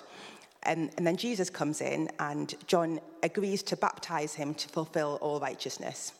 And, 0.62 0.90
and 0.96 1.06
then 1.06 1.16
Jesus 1.16 1.48
comes 1.50 1.80
in, 1.80 2.10
and 2.18 2.54
John 2.66 3.00
agrees 3.22 3.62
to 3.64 3.76
baptize 3.76 4.34
him 4.34 4.54
to 4.54 4.68
fulfill 4.68 5.18
all 5.20 5.38
righteousness. 5.38 6.12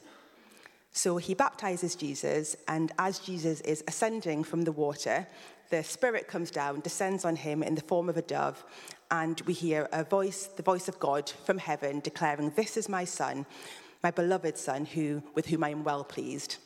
So 0.97 1.19
he 1.19 1.35
baptizes 1.35 1.95
Jesus, 1.95 2.57
and 2.69 2.91
as 2.99 3.19
Jesus 3.19 3.61
is 3.61 3.85
ascending 3.87 4.45
from 4.45 4.63
the 4.63 4.73
water, 4.73 5.27
the 5.69 5.85
Spirit 5.85 6.27
comes 6.27 6.51
down, 6.51 6.81
descends 6.81 7.27
on 7.27 7.37
him 7.37 7.63
in 7.63 7.75
the 7.75 7.83
form 7.83 8.09
of 8.09 8.17
a 8.17 8.23
dove, 8.23 8.65
and 9.11 9.39
we 9.43 9.53
hear 9.53 9.91
a 9.93 10.05
voice, 10.05 10.47
the 10.47 10.63
voice 10.63 10.89
of 10.89 10.99
God 10.99 11.31
from 11.45 11.59
heaven, 11.59 12.01
declaring, 12.01 12.51
This 12.57 12.79
is 12.79 12.89
my 12.89 13.05
Son, 13.05 13.45
my 14.03 14.11
beloved 14.11 14.57
Son, 14.57 14.87
who, 14.87 15.23
with 15.35 15.45
whom 15.45 15.65
I 15.65 15.69
am 15.69 15.85
well 15.85 16.03
pleased. 16.03 16.57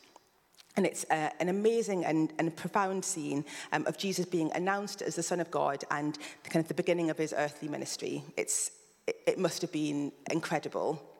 And 0.77 0.85
it's 0.85 1.05
uh, 1.09 1.31
an 1.41 1.49
amazing 1.49 2.05
and, 2.05 2.31
and 2.39 2.55
profound 2.55 3.03
scene 3.03 3.43
um, 3.73 3.85
of 3.85 3.97
Jesus 3.97 4.25
being 4.25 4.49
announced 4.55 5.01
as 5.01 5.17
the 5.17 5.23
Son 5.23 5.41
of 5.41 5.51
God 5.51 5.83
and 5.91 6.17
the, 6.43 6.49
kind 6.49 6.63
of 6.63 6.69
the 6.69 6.73
beginning 6.73 7.09
of 7.09 7.17
his 7.17 7.33
earthly 7.37 7.67
ministry. 7.67 8.23
It's, 8.37 8.71
it, 9.07 9.17
it 9.27 9.37
must 9.39 9.61
have 9.61 9.73
been 9.73 10.13
incredible. 10.31 11.10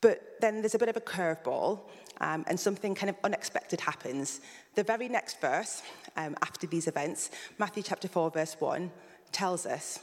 But 0.00 0.40
then 0.40 0.60
there's 0.60 0.74
a 0.74 0.78
bit 0.78 0.88
of 0.88 0.96
a 0.96 1.00
curveball, 1.00 1.80
um, 2.20 2.44
and 2.48 2.58
something 2.58 2.94
kind 2.94 3.10
of 3.10 3.16
unexpected 3.24 3.80
happens. 3.80 4.40
The 4.74 4.84
very 4.84 5.08
next 5.08 5.40
verse, 5.40 5.82
um, 6.16 6.36
after 6.42 6.66
these 6.66 6.86
events, 6.86 7.30
Matthew 7.58 7.82
chapter 7.82 8.08
4, 8.08 8.30
verse 8.30 8.56
1, 8.58 8.90
tells 9.32 9.66
us 9.66 10.00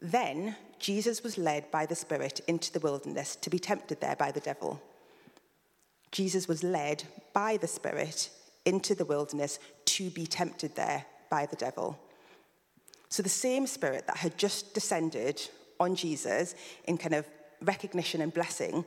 Then 0.00 0.56
Jesus 0.78 1.22
was 1.22 1.38
led 1.38 1.70
by 1.70 1.86
the 1.86 1.94
Spirit 1.94 2.40
into 2.46 2.72
the 2.72 2.80
wilderness 2.80 3.36
to 3.36 3.50
be 3.50 3.58
tempted 3.58 4.00
there 4.00 4.16
by 4.16 4.30
the 4.30 4.40
devil. 4.40 4.82
Jesus 6.12 6.46
was 6.46 6.62
led 6.62 7.04
by 7.32 7.56
the 7.56 7.66
Spirit 7.66 8.30
into 8.64 8.94
the 8.94 9.04
wilderness 9.04 9.58
to 9.84 10.10
be 10.10 10.26
tempted 10.26 10.74
there 10.76 11.04
by 11.30 11.46
the 11.46 11.56
devil. 11.56 11.98
So 13.08 13.22
the 13.22 13.28
same 13.28 13.66
Spirit 13.66 14.06
that 14.06 14.18
had 14.18 14.38
just 14.38 14.74
descended 14.74 15.40
on 15.78 15.94
Jesus 15.94 16.54
in 16.84 16.98
kind 16.98 17.14
of 17.14 17.26
recognition 17.62 18.20
and 18.20 18.32
blessing 18.32 18.84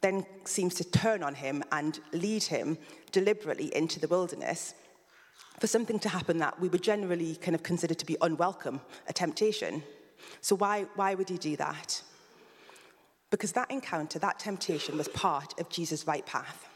then 0.00 0.24
seems 0.44 0.74
to 0.76 0.84
turn 0.84 1.22
on 1.22 1.34
him 1.34 1.62
and 1.72 2.00
lead 2.12 2.44
him 2.44 2.78
deliberately 3.12 3.74
into 3.74 4.00
the 4.00 4.08
wilderness 4.08 4.74
for 5.58 5.66
something 5.66 5.98
to 5.98 6.08
happen 6.08 6.38
that 6.38 6.58
we 6.58 6.68
would 6.68 6.82
generally 6.82 7.36
kind 7.36 7.54
of 7.54 7.62
consider 7.62 7.92
to 7.94 8.06
be 8.06 8.16
unwelcome, 8.22 8.80
a 9.08 9.12
temptation. 9.12 9.82
So, 10.40 10.56
why, 10.56 10.86
why 10.94 11.14
would 11.14 11.28
he 11.28 11.36
do 11.36 11.56
that? 11.56 12.02
Because 13.30 13.52
that 13.52 13.70
encounter, 13.70 14.18
that 14.18 14.38
temptation, 14.38 14.96
was 14.96 15.08
part 15.08 15.58
of 15.60 15.68
Jesus' 15.68 16.06
right 16.06 16.24
path. 16.24 16.66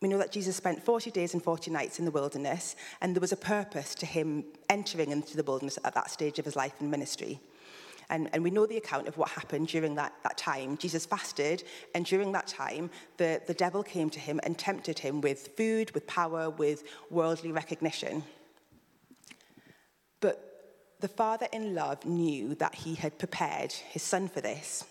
We 0.00 0.08
know 0.08 0.18
that 0.18 0.32
Jesus 0.32 0.56
spent 0.56 0.82
40 0.82 1.10
days 1.10 1.32
and 1.32 1.42
40 1.42 1.70
nights 1.70 1.98
in 1.98 2.04
the 2.04 2.10
wilderness, 2.10 2.74
and 3.00 3.14
there 3.14 3.20
was 3.20 3.32
a 3.32 3.36
purpose 3.36 3.94
to 3.96 4.06
him 4.06 4.44
entering 4.68 5.10
into 5.10 5.36
the 5.36 5.42
wilderness 5.42 5.78
at 5.84 5.94
that 5.94 6.10
stage 6.10 6.38
of 6.38 6.44
his 6.44 6.56
life 6.56 6.74
and 6.80 6.90
ministry. 6.90 7.40
And, 8.08 8.30
and 8.32 8.42
we 8.44 8.50
know 8.50 8.66
the 8.66 8.76
account 8.76 9.08
of 9.08 9.16
what 9.18 9.30
happened 9.30 9.68
during 9.68 9.96
that, 9.96 10.12
that 10.22 10.38
time. 10.38 10.76
Jesus 10.76 11.06
fasted, 11.06 11.64
and 11.94 12.04
during 12.04 12.32
that 12.32 12.46
time, 12.46 12.90
the, 13.16 13.42
the 13.46 13.54
devil 13.54 13.82
came 13.82 14.10
to 14.10 14.20
him 14.20 14.40
and 14.42 14.56
tempted 14.56 14.98
him 14.98 15.20
with 15.20 15.48
food, 15.56 15.92
with 15.92 16.06
power, 16.06 16.50
with 16.50 16.84
worldly 17.10 17.52
recognition. 17.52 18.22
But 20.20 20.46
the 21.00 21.08
father 21.08 21.48
in 21.52 21.74
love 21.74 22.04
knew 22.04 22.54
that 22.56 22.74
he 22.74 22.94
had 22.94 23.18
prepared 23.18 23.72
his 23.72 24.02
son 24.02 24.28
for 24.28 24.40
this. 24.40 24.84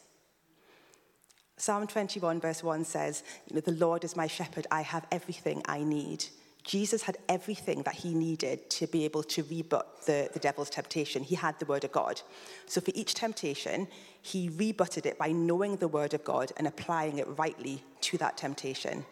Psalm 1.58 1.88
21, 1.88 2.42
verse 2.42 2.62
1 2.62 2.84
says, 2.84 3.24
you 3.48 3.56
know, 3.56 3.62
The 3.62 3.72
Lord 3.72 4.04
is 4.04 4.16
my 4.16 4.28
shepherd, 4.28 4.68
I 4.70 4.82
have 4.82 5.08
everything 5.12 5.62
I 5.66 5.84
need. 5.84 6.26
Jesus 6.66 7.04
had 7.04 7.18
everything 7.30 7.84
that 7.84 7.94
he 7.94 8.16
needed 8.16 8.70
to 8.72 8.88
be 8.88 9.06
able 9.06 9.22
to 9.22 9.44
rebut 9.44 10.06
the, 10.08 10.30
the 10.34 10.40
devil's 10.40 10.70
temptation. 10.70 11.22
He 11.24 11.36
had 11.36 11.60
the 11.60 11.66
word 11.66 11.84
of 11.84 11.92
God. 11.92 12.22
So 12.66 12.82
for 12.82 12.92
each 12.96 13.14
temptation, 13.14 13.88
he 14.22 14.50
rebutted 14.50 15.06
it 15.06 15.20
by 15.20 15.32
knowing 15.32 15.78
the 15.78 15.88
word 15.88 16.16
of 16.16 16.24
God 16.24 16.52
and 16.58 16.66
applying 16.66 17.20
it 17.20 17.28
rightly 17.38 17.84
to 18.02 18.18
that 18.18 18.36
temptation. 18.38 19.06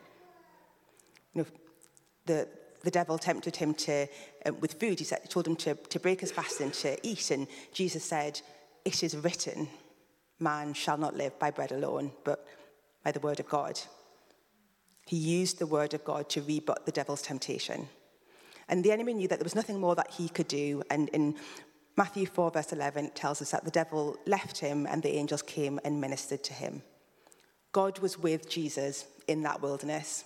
You 1.35 1.43
know, 1.43 1.47
the, 2.25 2.47
the 2.81 2.89
devil 2.89 3.19
tempted 3.19 3.55
him 3.55 3.75
to, 3.75 4.07
um, 4.47 4.59
with 4.59 4.79
food, 4.79 4.97
he, 4.97 5.05
said, 5.05 5.19
he 5.21 5.27
told 5.27 5.47
him 5.47 5.55
to, 5.57 5.75
to 5.75 5.99
break 5.99 6.21
his 6.21 6.31
fast 6.31 6.59
and 6.59 6.73
to 6.73 6.97
eat. 7.07 7.29
And 7.29 7.45
Jesus 7.71 8.03
said, 8.03 8.41
It 8.83 9.03
is 9.03 9.15
written, 9.15 9.67
man 10.39 10.73
shall 10.73 10.97
not 10.97 11.15
live 11.15 11.37
by 11.37 11.51
bread 11.51 11.71
alone, 11.71 12.11
but 12.23 12.47
by 13.03 13.11
the 13.11 13.19
word 13.19 13.39
of 13.39 13.47
God. 13.47 13.79
He 15.05 15.17
used 15.17 15.59
the 15.59 15.67
word 15.67 15.93
of 15.93 16.03
God 16.03 16.29
to 16.29 16.41
rebut 16.41 16.85
the 16.85 16.91
devil's 16.91 17.21
temptation. 17.21 17.87
And 18.69 18.83
the 18.83 18.91
enemy 18.91 19.13
knew 19.13 19.27
that 19.27 19.39
there 19.39 19.45
was 19.45 19.55
nothing 19.55 19.79
more 19.79 19.95
that 19.95 20.11
he 20.11 20.29
could 20.29 20.47
do. 20.47 20.83
And 20.89 21.09
in 21.09 21.35
Matthew 21.97 22.25
4, 22.25 22.51
verse 22.51 22.71
11, 22.71 23.05
it 23.05 23.15
tells 23.15 23.41
us 23.41 23.51
that 23.51 23.65
the 23.65 23.71
devil 23.71 24.17
left 24.25 24.57
him 24.57 24.87
and 24.87 25.03
the 25.03 25.15
angels 25.15 25.41
came 25.41 25.79
and 25.83 25.99
ministered 25.99 26.43
to 26.45 26.53
him. 26.53 26.81
God 27.71 27.99
was 27.99 28.17
with 28.17 28.49
Jesus 28.49 29.05
in 29.27 29.43
that 29.43 29.61
wilderness. 29.61 30.25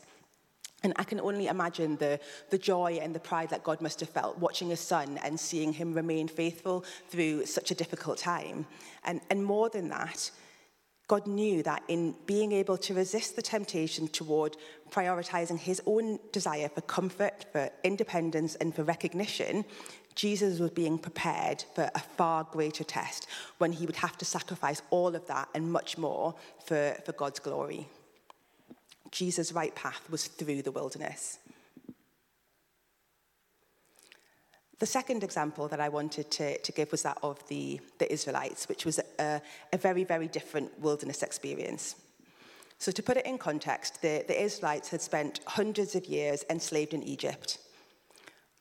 And 0.83 0.93
I 0.97 1.03
can 1.03 1.19
only 1.19 1.47
imagine 1.47 1.97
the, 1.97 2.19
the 2.51 2.57
joy 2.57 2.99
and 3.01 3.15
the 3.15 3.19
pride 3.19 3.49
that 3.49 3.63
God 3.63 3.81
must 3.81 3.99
have 3.99 4.09
felt 4.09 4.37
watching 4.37 4.69
his 4.69 4.79
son 4.79 5.19
and 5.23 5.39
seeing 5.39 5.73
him 5.73 5.93
remain 5.93 6.27
faithful 6.27 6.85
through 7.09 7.47
such 7.47 7.71
a 7.71 7.75
difficult 7.75 8.19
time. 8.19 8.67
And, 9.03 9.21
and 9.31 9.43
more 9.43 9.69
than 9.69 9.89
that, 9.89 10.29
God 11.07 11.25
knew 11.25 11.63
that 11.63 11.83
in 11.87 12.15
being 12.25 12.51
able 12.51 12.77
to 12.79 12.93
resist 12.93 13.35
the 13.35 13.41
temptation 13.41 14.09
toward 14.09 14.57
prioritizing 14.91 15.57
his 15.57 15.81
own 15.85 16.19
desire 16.33 16.67
for 16.67 16.81
comfort, 16.81 17.45
for 17.51 17.69
independence, 17.83 18.55
and 18.55 18.75
for 18.75 18.83
recognition, 18.83 19.63
Jesus 20.15 20.59
was 20.59 20.71
being 20.71 20.97
prepared 20.97 21.63
for 21.75 21.89
a 21.95 21.99
far 21.99 22.43
greater 22.43 22.83
test 22.83 23.27
when 23.57 23.71
he 23.71 23.85
would 23.85 23.95
have 23.97 24.17
to 24.17 24.25
sacrifice 24.25 24.81
all 24.89 25.15
of 25.15 25.25
that 25.27 25.47
and 25.53 25.71
much 25.71 25.97
more 25.97 26.35
for, 26.65 26.97
for 27.05 27.13
God's 27.13 27.39
glory. 27.39 27.87
Jesus' 29.11 29.53
right 29.53 29.73
path 29.75 30.09
was 30.09 30.27
through 30.27 30.63
the 30.63 30.71
wilderness. 30.71 31.39
The 34.79 34.85
second 34.85 35.23
example 35.23 35.67
that 35.69 35.79
I 35.79 35.89
wanted 35.89 36.29
to, 36.31 36.57
to 36.59 36.71
give 36.71 36.91
was 36.91 37.01
that 37.01 37.17
of 37.23 37.45
the, 37.47 37.79
the 37.97 38.11
Israelites, 38.11 38.69
which 38.69 38.85
was 38.85 38.99
a, 39.19 39.41
a 39.73 39.77
very, 39.77 40.03
very 40.03 40.27
different 40.27 40.79
wilderness 40.79 41.23
experience. 41.23 41.95
So, 42.77 42.91
to 42.91 43.01
put 43.01 43.17
it 43.17 43.25
in 43.25 43.39
context, 43.39 44.03
the, 44.03 44.23
the 44.27 44.39
Israelites 44.39 44.89
had 44.89 45.01
spent 45.01 45.39
hundreds 45.47 45.95
of 45.95 46.05
years 46.05 46.45
enslaved 46.47 46.93
in 46.93 47.01
Egypt. 47.01 47.57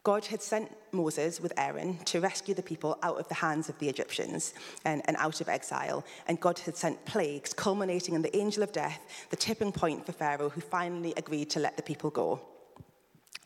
God 0.05 0.25
had 0.25 0.41
sent 0.41 0.75
Moses 0.93 1.41
with 1.41 1.53
Aaron 1.59 1.99
to 2.05 2.21
rescue 2.21 2.55
the 2.55 2.63
people 2.63 2.97
out 3.03 3.19
of 3.19 3.29
the 3.29 3.35
hands 3.35 3.69
of 3.69 3.79
the 3.81 3.89
Egyptians 3.89 4.55
and, 4.85 5.03
and 5.07 5.17
out 5.19 5.41
of 5.41 5.49
exile. 5.49 6.05
And 6.29 6.41
God 6.41 6.61
had 6.61 6.77
sent 6.77 7.05
plagues, 7.05 7.53
culminating 7.53 8.15
in 8.15 8.23
the 8.23 8.35
angel 8.35 8.63
of 8.63 8.73
death, 8.73 9.01
the 9.31 9.37
tipping 9.37 9.73
point 9.73 10.07
for 10.07 10.13
Pharaoh, 10.13 10.49
who 10.49 10.61
finally 10.61 11.13
agreed 11.17 11.51
to 11.51 11.61
let 11.61 11.77
the 11.77 11.83
people 11.83 12.11
go. 12.11 12.41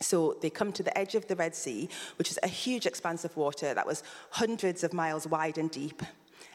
So 0.01 0.37
they 0.41 0.51
come 0.51 0.73
to 0.73 0.83
the 0.83 0.97
edge 0.97 1.15
of 1.15 1.27
the 1.27 1.37
Red 1.37 1.55
Sea, 1.55 1.89
which 2.17 2.31
is 2.31 2.39
a 2.43 2.49
huge 2.49 2.87
expanse 2.87 3.25
of 3.25 3.37
water 3.37 3.75
that 3.75 3.87
was 3.87 4.03
hundreds 4.31 4.83
of 4.83 4.95
miles 4.95 5.27
wide 5.27 5.59
and 5.59 5.71
deep. 5.71 6.03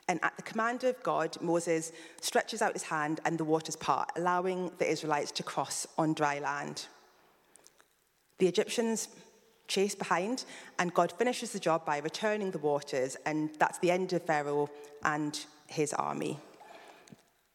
And 0.08 0.20
at 0.24 0.36
the 0.36 0.44
command 0.44 0.84
of 0.84 1.02
God, 1.04 1.40
Moses 1.42 1.92
stretches 2.22 2.62
out 2.62 2.74
his 2.74 2.84
hand 2.84 3.22
and 3.26 3.38
the 3.38 3.44
waters 3.44 3.76
part, 3.76 4.12
allowing 4.16 4.72
the 4.78 4.90
Israelites 4.90 5.32
to 5.34 5.44
cross 5.44 5.88
on 5.98 6.14
dry 6.14 6.40
land. 6.40 6.88
The 8.38 8.48
Egyptians 8.48 9.08
chase 9.68 9.96
behind, 9.96 10.46
and 10.78 10.94
God 10.94 11.12
finishes 11.12 11.52
the 11.52 11.60
job 11.60 11.86
by 11.86 11.98
returning 12.00 12.52
the 12.52 12.60
waters, 12.60 13.16
and 13.26 13.50
that's 13.58 13.80
the 13.80 13.90
end 13.92 14.14
of 14.14 14.24
Pharaoh 14.24 14.70
and 15.04 15.44
his 15.68 15.94
army. 15.94 16.40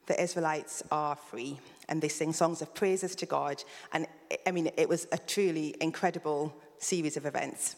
The 0.07 0.21
Israelites 0.21 0.83
are 0.91 1.15
free, 1.15 1.61
and 1.89 2.03
they 2.03 2.09
sing 2.09 2.33
songs 2.33 2.63
of 2.63 2.75
praises 2.75 3.15
to 3.17 3.27
God. 3.27 3.63
And 3.93 4.09
I 4.47 4.51
mean, 4.51 4.71
it 4.77 4.89
was 4.89 5.07
a 5.13 5.19
truly 5.19 5.75
incredible 5.81 6.55
series 6.79 7.17
of 7.17 7.27
events. 7.27 7.77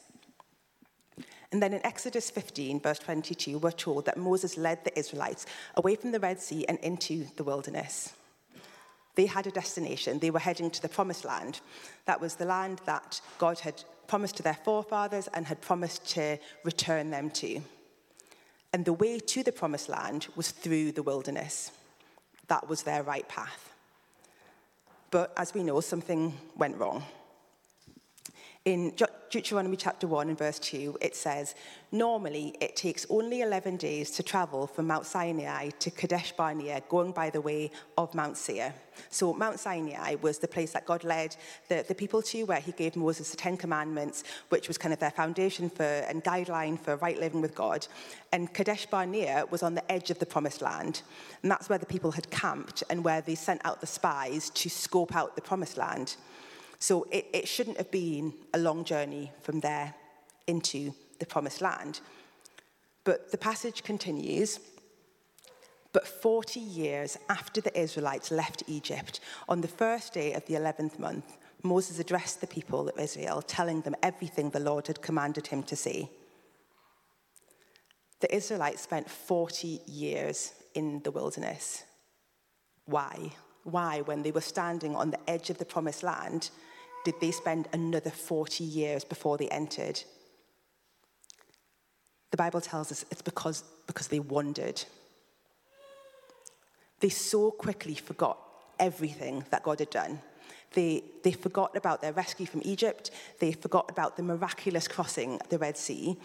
And 1.51 1.63
then 1.63 1.75
in 1.75 1.85
Exodus 1.85 2.31
15, 2.31 2.81
verse 2.81 2.99
22, 2.99 3.59
we're 3.59 3.73
told 3.73 4.07
that 4.07 4.17
Moses 4.17 4.57
led 4.57 4.85
the 4.85 4.99
Israelites 4.99 5.45
away 5.77 5.97
from 5.97 6.13
the 6.13 6.21
Red 6.21 6.41
Sea 6.41 6.65
and 6.67 6.79
into 6.79 7.27
the 7.37 7.45
wilderness. 7.45 8.15
They 9.15 9.27
had 9.27 9.47
a 9.47 9.51
destination. 9.51 10.19
They 10.19 10.31
were 10.31 10.39
heading 10.39 10.71
to 10.71 10.81
the 10.81 10.89
promised 10.89 11.27
land. 11.27 11.61
That 12.07 12.21
was 12.21 12.37
the 12.37 12.47
land 12.47 12.81
that 12.87 13.21
God 13.37 13.59
had 13.59 13.85
promised 14.07 14.37
to 14.39 14.43
their 14.43 14.59
forefathers 14.65 15.29
and 15.35 15.47
had 15.47 15.61
promised 15.61 16.09
to 16.11 16.39
return 16.65 17.11
them 17.11 17.31
to. 17.31 17.61
And 18.73 18.87
the 18.87 18.95
way 18.95 19.19
to 19.19 19.43
the 19.43 19.53
promised 19.53 19.91
land 19.91 20.29
was 20.35 20.51
through 20.51 20.93
the 20.93 21.03
wilderness. 21.03 21.71
That 22.49 22.69
was 22.69 22.83
their 22.83 23.03
right 23.03 23.29
path. 23.29 23.72
But 25.13 25.33
as 25.37 25.53
we 25.53 25.63
know, 25.63 25.81
something 25.81 26.33
went 26.57 26.79
wrong. 26.79 27.05
In 28.65 28.93
Deuteronomy 29.29 29.77
chapter 29.77 30.07
1 30.07 30.29
and 30.29 30.39
verse 30.39 30.61
2, 30.61 30.99
it 31.01 31.17
says, 31.17 31.57
Normally 31.91 32.55
it 32.61 32.77
takes 32.77 33.05
only 33.11 33.41
11 33.41 33.77
days 33.77 34.13
to 34.13 34.23
travel 34.23 34.69
from 34.69 34.87
Mount 34.87 35.05
Sinai 35.05 35.71
to 35.81 35.91
Kadesh 35.91 36.31
Barnea, 36.31 36.81
going 36.89 37.11
by 37.11 37.29
the 37.29 37.41
way 37.41 37.73
of 37.99 38.15
Mount 38.15 38.37
Seir. 38.37 38.73
So, 39.11 39.35
Mount 39.35 39.59
Sinai 39.59 40.15
was 40.23 40.39
the 40.39 40.47
place 40.47 40.71
that 40.75 40.87
God 40.87 41.03
led 41.03 41.35
the, 41.67 41.85
the 41.89 41.95
people 41.95 42.23
to, 42.23 42.45
where 42.45 42.61
he 42.61 42.71
gave 42.71 42.95
Moses 42.95 43.33
the 43.33 43.37
Ten 43.37 43.57
Commandments, 43.57 44.23
which 44.51 44.69
was 44.69 44.79
kind 44.79 44.93
of 44.93 45.01
their 45.01 45.11
foundation 45.11 45.69
for 45.69 45.83
and 45.83 46.23
guideline 46.23 46.79
for 46.79 46.95
right 46.99 47.19
living 47.19 47.41
with 47.41 47.57
God. 47.57 47.89
And 48.31 48.55
Kadesh 48.55 48.87
Barnea 48.87 49.45
was 49.51 49.65
on 49.65 49.75
the 49.75 49.91
edge 49.91 50.13
of 50.13 50.21
the 50.21 50.27
promised 50.27 50.63
land. 50.63 51.03
And 51.43 51.51
that's 51.51 51.69
where 51.69 51.79
the 51.79 51.87
people 51.87 52.13
had 52.13 52.31
camped 52.31 52.85
and 52.89 53.03
where 53.03 53.23
they 53.23 53.35
sent 53.35 53.61
out 53.65 53.81
the 53.81 53.89
spies 53.89 54.51
to 54.51 54.71
scope 54.71 55.17
out 55.17 55.35
the 55.35 55.43
promised 55.43 55.77
land. 55.77 56.15
So 56.83 57.07
it, 57.13 57.29
it 57.33 57.47
shouldn't 57.47 57.77
have 57.77 57.93
been 57.93 58.35
a 58.53 58.59
long 58.59 58.83
journey 58.83 59.31
from 59.41 59.61
there 59.61 59.95
into 60.49 60.93
the 61.21 61.27
promised 61.27 61.61
land. 61.61 62.01
But 63.05 63.31
the 63.31 63.39
passage 63.39 63.85
continues. 63.85 64.59
But 65.93 66.09
40 66.09 66.59
years 66.59 67.17
after 67.29 67.61
the 67.61 67.81
Israelites 67.81 68.33
left 68.33 68.65
Egypt, 68.67 69.21
on 69.49 69.61
the 69.61 69.69
first 69.69 70.13
day 70.13 70.33
of 70.33 70.45
the 70.47 70.55
11th 70.55 70.99
month, 70.99 71.37
Moses 71.63 72.01
addressed 72.01 72.41
the 72.41 72.49
people 72.49 72.89
of 72.89 72.99
Israel, 72.99 73.43
telling 73.43 73.83
them 73.83 73.95
everything 74.03 74.51
the 74.51 74.59
Lord 74.59 74.89
had 74.89 75.03
commanded 75.03 75.47
him 75.47 75.63
to 75.63 75.77
say. 75.77 76.11
The 78.19 78.35
Israelites 78.35 78.83
spent 78.83 79.09
40 79.09 79.83
years 79.87 80.53
in 80.75 81.01
the 81.05 81.13
wilderness. 81.13 81.85
Why? 82.87 83.31
Why, 83.63 84.01
when 84.01 84.25
they 84.25 84.33
were 84.33 84.41
standing 84.41 84.97
on 84.97 85.11
the 85.11 85.31
edge 85.31 85.49
of 85.49 85.59
the 85.59 85.65
promised 85.65 86.03
land, 86.03 86.51
did 87.05 87.21
they 87.21 87.31
spend 87.31 87.69
another 87.73 88.11
40 88.11 88.65
years 88.65 89.05
before 89.05 89.37
they 89.37 89.49
entered? 89.49 90.03
The 92.31 92.37
Bible 92.37 92.61
tells 92.61 92.91
us 92.91 93.05
it's 93.11 93.23
because, 93.23 93.63
because 93.87 94.09
they 94.09 94.21
wandered. 94.21 94.83
They 97.01 97.11
so 97.11 97.51
quickly 97.51 97.95
forgot 97.95 98.39
everything 98.79 99.45
that 99.51 99.63
God 99.63 99.81
had 99.81 99.91
done. 99.91 100.21
They, 100.73 101.05
they 101.23 101.33
forgot 101.33 101.77
about 101.77 102.01
their 102.01 102.13
rescue 102.13 102.47
from 102.47 102.63
Egypt. 102.65 103.11
They 103.39 103.53
forgot 103.53 103.91
about 103.91 104.17
the 104.17 104.23
miraculous 104.23 104.89
crossing 104.89 105.41
the 105.51 105.59
Red 105.59 105.77
Sea. 105.77 106.17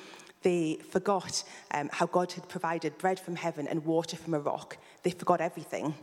They 0.43 0.77
forgot 0.91 1.43
um, 1.71 1.89
how 1.91 2.05
God 2.05 2.31
had 2.31 2.47
provided 2.47 2.97
bread 2.97 3.19
from 3.19 3.35
heaven 3.35 3.67
and 3.67 3.83
water 3.83 4.15
from 4.15 4.33
a 4.33 4.39
rock. 4.39 4.77
They 5.03 5.09
forgot 5.09 5.41
everything. 5.41 5.95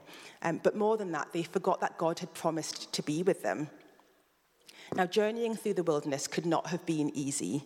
Um, 0.43 0.61
but 0.63 0.77
more 0.77 0.97
than 0.97 1.13
that, 1.13 1.29
they 1.33 1.45
forgot 1.45 1.81
that 1.81 1.97
God 1.97 2.19
had 2.19 2.35
promised 2.35 2.93
to 2.93 3.03
be 3.03 3.23
with 3.23 3.43
them. 3.43 3.71
Now, 4.95 5.07
journeying 5.07 5.57
through 5.57 5.75
the 5.75 5.83
wilderness 5.83 6.29
could 6.29 6.47
not 6.47 6.69
have 6.69 6.87
been 6.87 7.11
easy. 7.17 7.65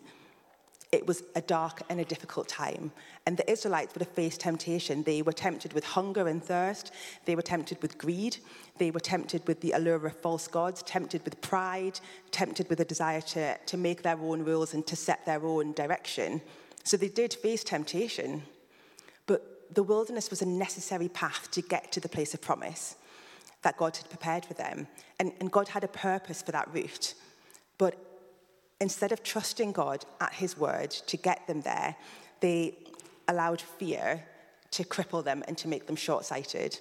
It 0.90 1.06
was 1.06 1.22
a 1.36 1.42
dark 1.42 1.82
and 1.90 2.00
a 2.00 2.04
difficult 2.04 2.48
time. 2.48 2.90
And 3.26 3.36
the 3.36 3.50
Israelites 3.50 3.92
would 3.92 4.00
have 4.00 4.14
faced 4.14 4.40
temptation. 4.40 5.02
They 5.02 5.20
were 5.20 5.34
tempted 5.34 5.74
with 5.74 5.84
hunger 5.84 6.26
and 6.26 6.42
thirst. 6.42 6.90
They 7.26 7.36
were 7.36 7.42
tempted 7.42 7.82
with 7.82 7.98
greed. 7.98 8.38
They 8.78 8.90
were 8.90 9.00
tempted 9.00 9.46
with 9.46 9.60
the 9.60 9.72
allure 9.72 10.06
of 10.06 10.16
false 10.16 10.48
gods, 10.48 10.82
tempted 10.82 11.22
with 11.26 11.38
pride, 11.42 12.00
tempted 12.30 12.70
with 12.70 12.80
a 12.80 12.86
desire 12.86 13.20
to, 13.20 13.58
to 13.58 13.76
make 13.76 14.02
their 14.02 14.18
own 14.18 14.42
rules 14.42 14.72
and 14.72 14.86
to 14.86 14.96
set 14.96 15.26
their 15.26 15.44
own 15.44 15.74
direction. 15.74 16.40
So 16.82 16.96
they 16.96 17.10
did 17.10 17.34
face 17.34 17.62
temptation. 17.62 18.42
But 19.26 19.74
the 19.74 19.82
wilderness 19.82 20.30
was 20.30 20.40
a 20.40 20.46
necessary 20.46 21.10
path 21.10 21.50
to 21.50 21.60
get 21.60 21.92
to 21.92 22.00
the 22.00 22.08
place 22.08 22.32
of 22.32 22.40
promise 22.40 22.96
that 23.62 23.76
God 23.76 23.96
had 23.96 24.08
prepared 24.08 24.44
for 24.44 24.54
them. 24.54 24.86
And, 25.18 25.32
and 25.40 25.50
God 25.50 25.68
had 25.68 25.84
a 25.84 25.88
purpose 25.88 26.42
for 26.42 26.52
that 26.52 26.72
route. 26.72 27.14
But 27.76 27.96
instead 28.80 29.12
of 29.12 29.22
trusting 29.22 29.72
God 29.72 30.04
at 30.20 30.34
his 30.34 30.56
word 30.56 30.90
to 30.90 31.16
get 31.16 31.46
them 31.46 31.62
there, 31.62 31.96
they 32.40 32.76
allowed 33.26 33.60
fear 33.60 34.24
to 34.70 34.84
cripple 34.84 35.24
them 35.24 35.42
and 35.48 35.56
to 35.58 35.68
make 35.68 35.86
them 35.86 35.96
short 35.96 36.24
sighted. 36.24 36.78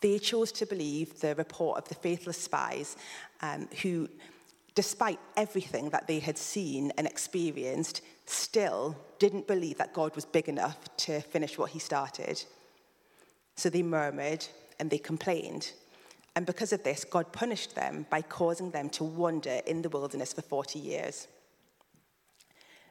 They 0.00 0.18
chose 0.18 0.52
to 0.52 0.66
believe 0.66 1.20
the 1.20 1.34
report 1.34 1.78
of 1.78 1.88
the 1.88 1.94
faithless 1.94 2.38
spies 2.38 2.96
um, 3.42 3.68
who, 3.82 4.08
despite 4.74 5.18
everything 5.36 5.90
that 5.90 6.06
they 6.06 6.20
had 6.20 6.38
seen 6.38 6.92
and 6.96 7.06
experienced, 7.06 8.00
still 8.24 8.96
didn't 9.18 9.46
believe 9.46 9.76
that 9.78 9.92
God 9.92 10.14
was 10.14 10.24
big 10.24 10.48
enough 10.48 10.78
to 10.98 11.20
finish 11.20 11.58
what 11.58 11.70
he 11.70 11.78
started. 11.78 12.42
So 13.56 13.68
they 13.68 13.82
murmured 13.82 14.46
and 14.80 14.90
they 14.90 14.98
complained. 14.98 15.72
And 16.34 16.46
because 16.46 16.72
of 16.72 16.82
this, 16.82 17.04
God 17.04 17.32
punished 17.32 17.74
them 17.74 18.06
by 18.08 18.22
causing 18.22 18.70
them 18.70 18.88
to 18.90 19.04
wander 19.04 19.60
in 19.66 19.82
the 19.82 19.88
wilderness 19.88 20.32
for 20.32 20.42
40 20.42 20.78
years. 20.78 21.28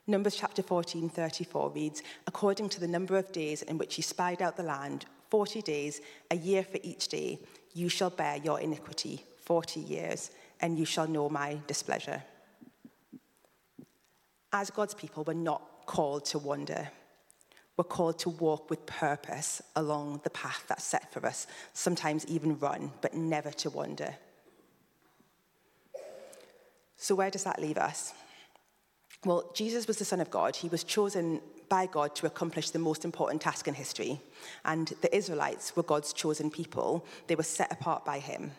Numbers 0.08 0.36
chapter 0.36 0.62
14, 0.62 1.10
34 1.10 1.70
reads, 1.70 2.04
According 2.28 2.70
to 2.70 2.80
the 2.80 2.88
number 2.88 3.18
of 3.18 3.32
days 3.32 3.62
in 3.62 3.78
which 3.78 3.98
you 3.98 4.04
spied 4.04 4.42
out 4.42 4.58
the 4.58 4.64
land, 4.64 5.06
40 5.30 5.62
days, 5.62 6.02
a 6.32 6.36
year 6.36 6.64
for 6.64 6.80
each 6.84 7.08
day, 7.08 7.40
you 7.74 7.90
shall 7.90 8.10
bear 8.10 8.38
your 8.38 8.60
iniquity 8.60 9.24
40 9.42 9.80
years, 9.80 10.32
and 10.62 10.78
you 10.78 10.86
shall 10.86 11.08
know 11.08 11.30
my 11.30 11.60
displeasure. 11.68 12.24
As 14.52 14.70
God's 14.70 14.96
people, 14.96 15.24
we're 15.24 15.34
not 15.34 15.62
called 15.86 16.26
to 16.26 16.40
wander. 16.40 16.90
We're 17.80 17.86
called 17.86 18.20
to 18.20 18.30
walk 18.30 18.70
with 18.70 18.86
purpose 18.86 19.62
along 19.74 20.20
the 20.26 20.30
path 20.32 20.66
that's 20.68 20.84
set 20.84 21.14
for 21.14 21.26
us, 21.26 21.48
sometimes 21.72 22.28
even 22.28 22.60
run, 22.60 22.92
but 23.00 23.14
never 23.14 23.52
to 23.52 23.70
wander. 23.70 24.16
So, 26.98 27.16
where 27.16 27.32
does 27.32 27.46
that 27.46 27.62
leave 27.62 27.78
us? 27.78 28.12
Well, 29.24 29.50
Jesus 29.56 29.88
was 29.88 29.96
the 29.96 30.04
Son 30.04 30.20
of 30.20 30.30
God. 30.30 30.58
He 30.58 30.68
was 30.68 30.84
chosen 30.84 31.40
by 31.70 31.86
God 31.86 32.18
to 32.18 32.26
accomplish 32.26 32.72
the 32.72 32.80
most 32.80 33.06
important 33.06 33.42
task 33.42 33.66
in 33.66 33.76
history. 33.76 34.20
And 34.66 34.90
the 35.00 35.16
Israelites 35.16 35.74
were 35.74 35.84
God's 35.84 36.12
chosen 36.12 36.52
people, 36.52 37.06
they 37.28 37.36
were 37.36 37.44
set 37.44 37.72
apart 37.72 38.04
by 38.04 38.20
Him. 38.20 38.52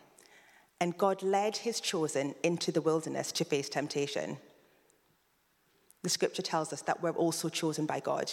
And 0.80 0.96
God 0.96 1.22
led 1.22 1.58
His 1.58 1.78
chosen 1.78 2.34
into 2.42 2.72
the 2.72 2.80
wilderness 2.80 3.32
to 3.32 3.44
face 3.44 3.68
temptation. 3.68 4.38
The 6.02 6.08
scripture 6.08 6.40
tells 6.40 6.72
us 6.72 6.80
that 6.80 7.02
we're 7.02 7.10
also 7.10 7.50
chosen 7.50 7.84
by 7.84 8.00
God. 8.00 8.32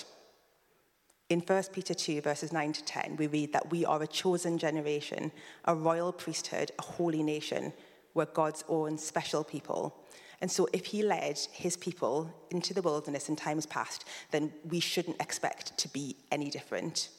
In 1.30 1.42
1 1.42 1.64
Peter 1.74 1.94
2, 1.94 2.22
verses 2.22 2.54
9 2.54 2.72
to 2.72 2.84
10, 2.86 3.18
we 3.18 3.28
read 3.28 3.52
that 3.52 3.70
we 3.70 3.84
are 3.84 4.02
a 4.02 4.08
chosen 4.08 4.58
generation, 4.58 5.32
a 5.66 5.76
royal 5.76 6.14
priesthood, 6.14 6.72
a 6.80 6.82
holy 6.82 7.22
nation. 7.22 7.74
We're 8.14 8.26
God's 8.26 8.64
own 8.70 8.98
special 8.98 9.44
people. 9.44 9.94
And 10.40 10.50
so, 10.50 10.70
if 10.72 10.86
he 10.86 11.04
led 11.04 11.38
his 11.52 11.76
people 11.76 12.34
into 12.50 12.74
the 12.74 12.82
wilderness 12.82 13.28
in 13.28 13.36
times 13.36 13.66
past, 13.66 14.06
then 14.32 14.54
we 14.70 14.80
shouldn't 14.80 15.22
expect 15.22 15.78
to 15.80 15.90
be 15.90 16.16
any 16.32 16.50
different. 16.50 17.10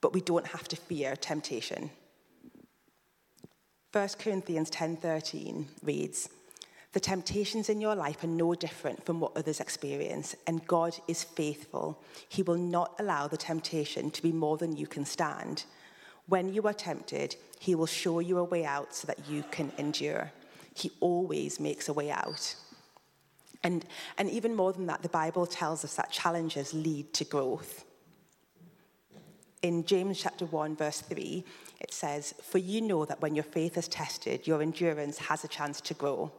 But 0.00 0.14
we 0.14 0.20
don't 0.20 0.46
have 0.48 0.66
to 0.68 0.76
fear 0.76 1.14
temptation. 1.14 1.90
1 3.92 4.08
Corinthians 4.18 4.70
10:13 4.70 5.66
reads, 5.82 6.28
the 6.92 7.00
temptations 7.00 7.70
in 7.70 7.80
your 7.80 7.94
life 7.94 8.22
are 8.22 8.28
no 8.28 8.54
different 8.54 9.04
from 9.04 9.18
what 9.18 9.36
others 9.36 9.60
experience, 9.60 10.36
and 10.46 10.66
God 10.66 10.94
is 11.08 11.24
faithful. 11.24 12.02
He 12.28 12.42
will 12.42 12.58
not 12.58 12.94
allow 12.98 13.28
the 13.28 13.38
temptation 13.38 14.10
to 14.10 14.22
be 14.22 14.30
more 14.30 14.58
than 14.58 14.76
you 14.76 14.86
can 14.86 15.06
stand. 15.06 15.64
When 16.26 16.52
you 16.52 16.62
are 16.66 16.74
tempted, 16.74 17.36
He 17.58 17.74
will 17.74 17.86
show 17.86 18.20
you 18.20 18.38
a 18.38 18.44
way 18.44 18.66
out 18.66 18.94
so 18.94 19.06
that 19.06 19.26
you 19.26 19.42
can 19.50 19.72
endure. 19.78 20.32
He 20.74 20.92
always 21.00 21.58
makes 21.58 21.88
a 21.88 21.94
way 21.94 22.10
out. 22.10 22.56
And, 23.64 23.86
and 24.18 24.28
even 24.28 24.54
more 24.54 24.72
than 24.72 24.86
that, 24.86 25.02
the 25.02 25.08
Bible 25.08 25.46
tells 25.46 25.84
us 25.84 25.94
that 25.94 26.10
challenges 26.10 26.74
lead 26.74 27.14
to 27.14 27.24
growth. 27.24 27.84
In 29.62 29.84
James 29.84 30.20
chapter 30.20 30.44
1, 30.44 30.76
verse 30.76 31.00
3, 31.00 31.44
it 31.80 31.94
says, 31.94 32.34
For 32.42 32.58
you 32.58 32.80
know 32.80 33.04
that 33.06 33.22
when 33.22 33.34
your 33.34 33.44
faith 33.44 33.78
is 33.78 33.88
tested, 33.88 34.46
your 34.46 34.60
endurance 34.60 35.18
has 35.18 35.44
a 35.44 35.48
chance 35.48 35.80
to 35.82 35.94
grow. 35.94 36.32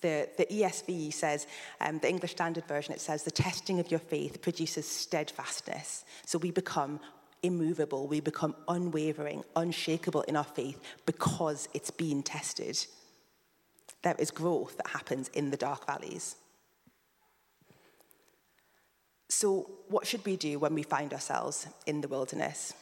The, 0.00 0.28
the 0.38 0.46
ESV 0.46 1.12
says, 1.12 1.46
um, 1.80 1.98
the 1.98 2.08
English 2.08 2.32
Standard 2.32 2.64
Version, 2.66 2.94
it 2.94 3.00
says, 3.00 3.22
the 3.22 3.30
testing 3.30 3.80
of 3.80 3.90
your 3.90 4.00
faith 4.00 4.40
produces 4.40 4.86
steadfastness. 4.88 6.04
So 6.24 6.38
we 6.38 6.50
become 6.50 7.00
immovable, 7.42 8.06
we 8.06 8.20
become 8.20 8.54
unwavering, 8.68 9.44
unshakable 9.56 10.22
in 10.22 10.36
our 10.36 10.44
faith 10.44 10.80
because 11.06 11.68
it's 11.74 11.90
been 11.90 12.22
tested. 12.22 12.86
There 14.02 14.16
is 14.18 14.30
growth 14.30 14.76
that 14.78 14.88
happens 14.88 15.28
in 15.28 15.50
the 15.50 15.56
dark 15.56 15.86
valleys. 15.86 16.36
So, 19.28 19.70
what 19.88 20.06
should 20.06 20.24
we 20.26 20.36
do 20.36 20.58
when 20.58 20.74
we 20.74 20.82
find 20.82 21.12
ourselves 21.12 21.68
in 21.86 22.00
the 22.00 22.08
wilderness? 22.08 22.74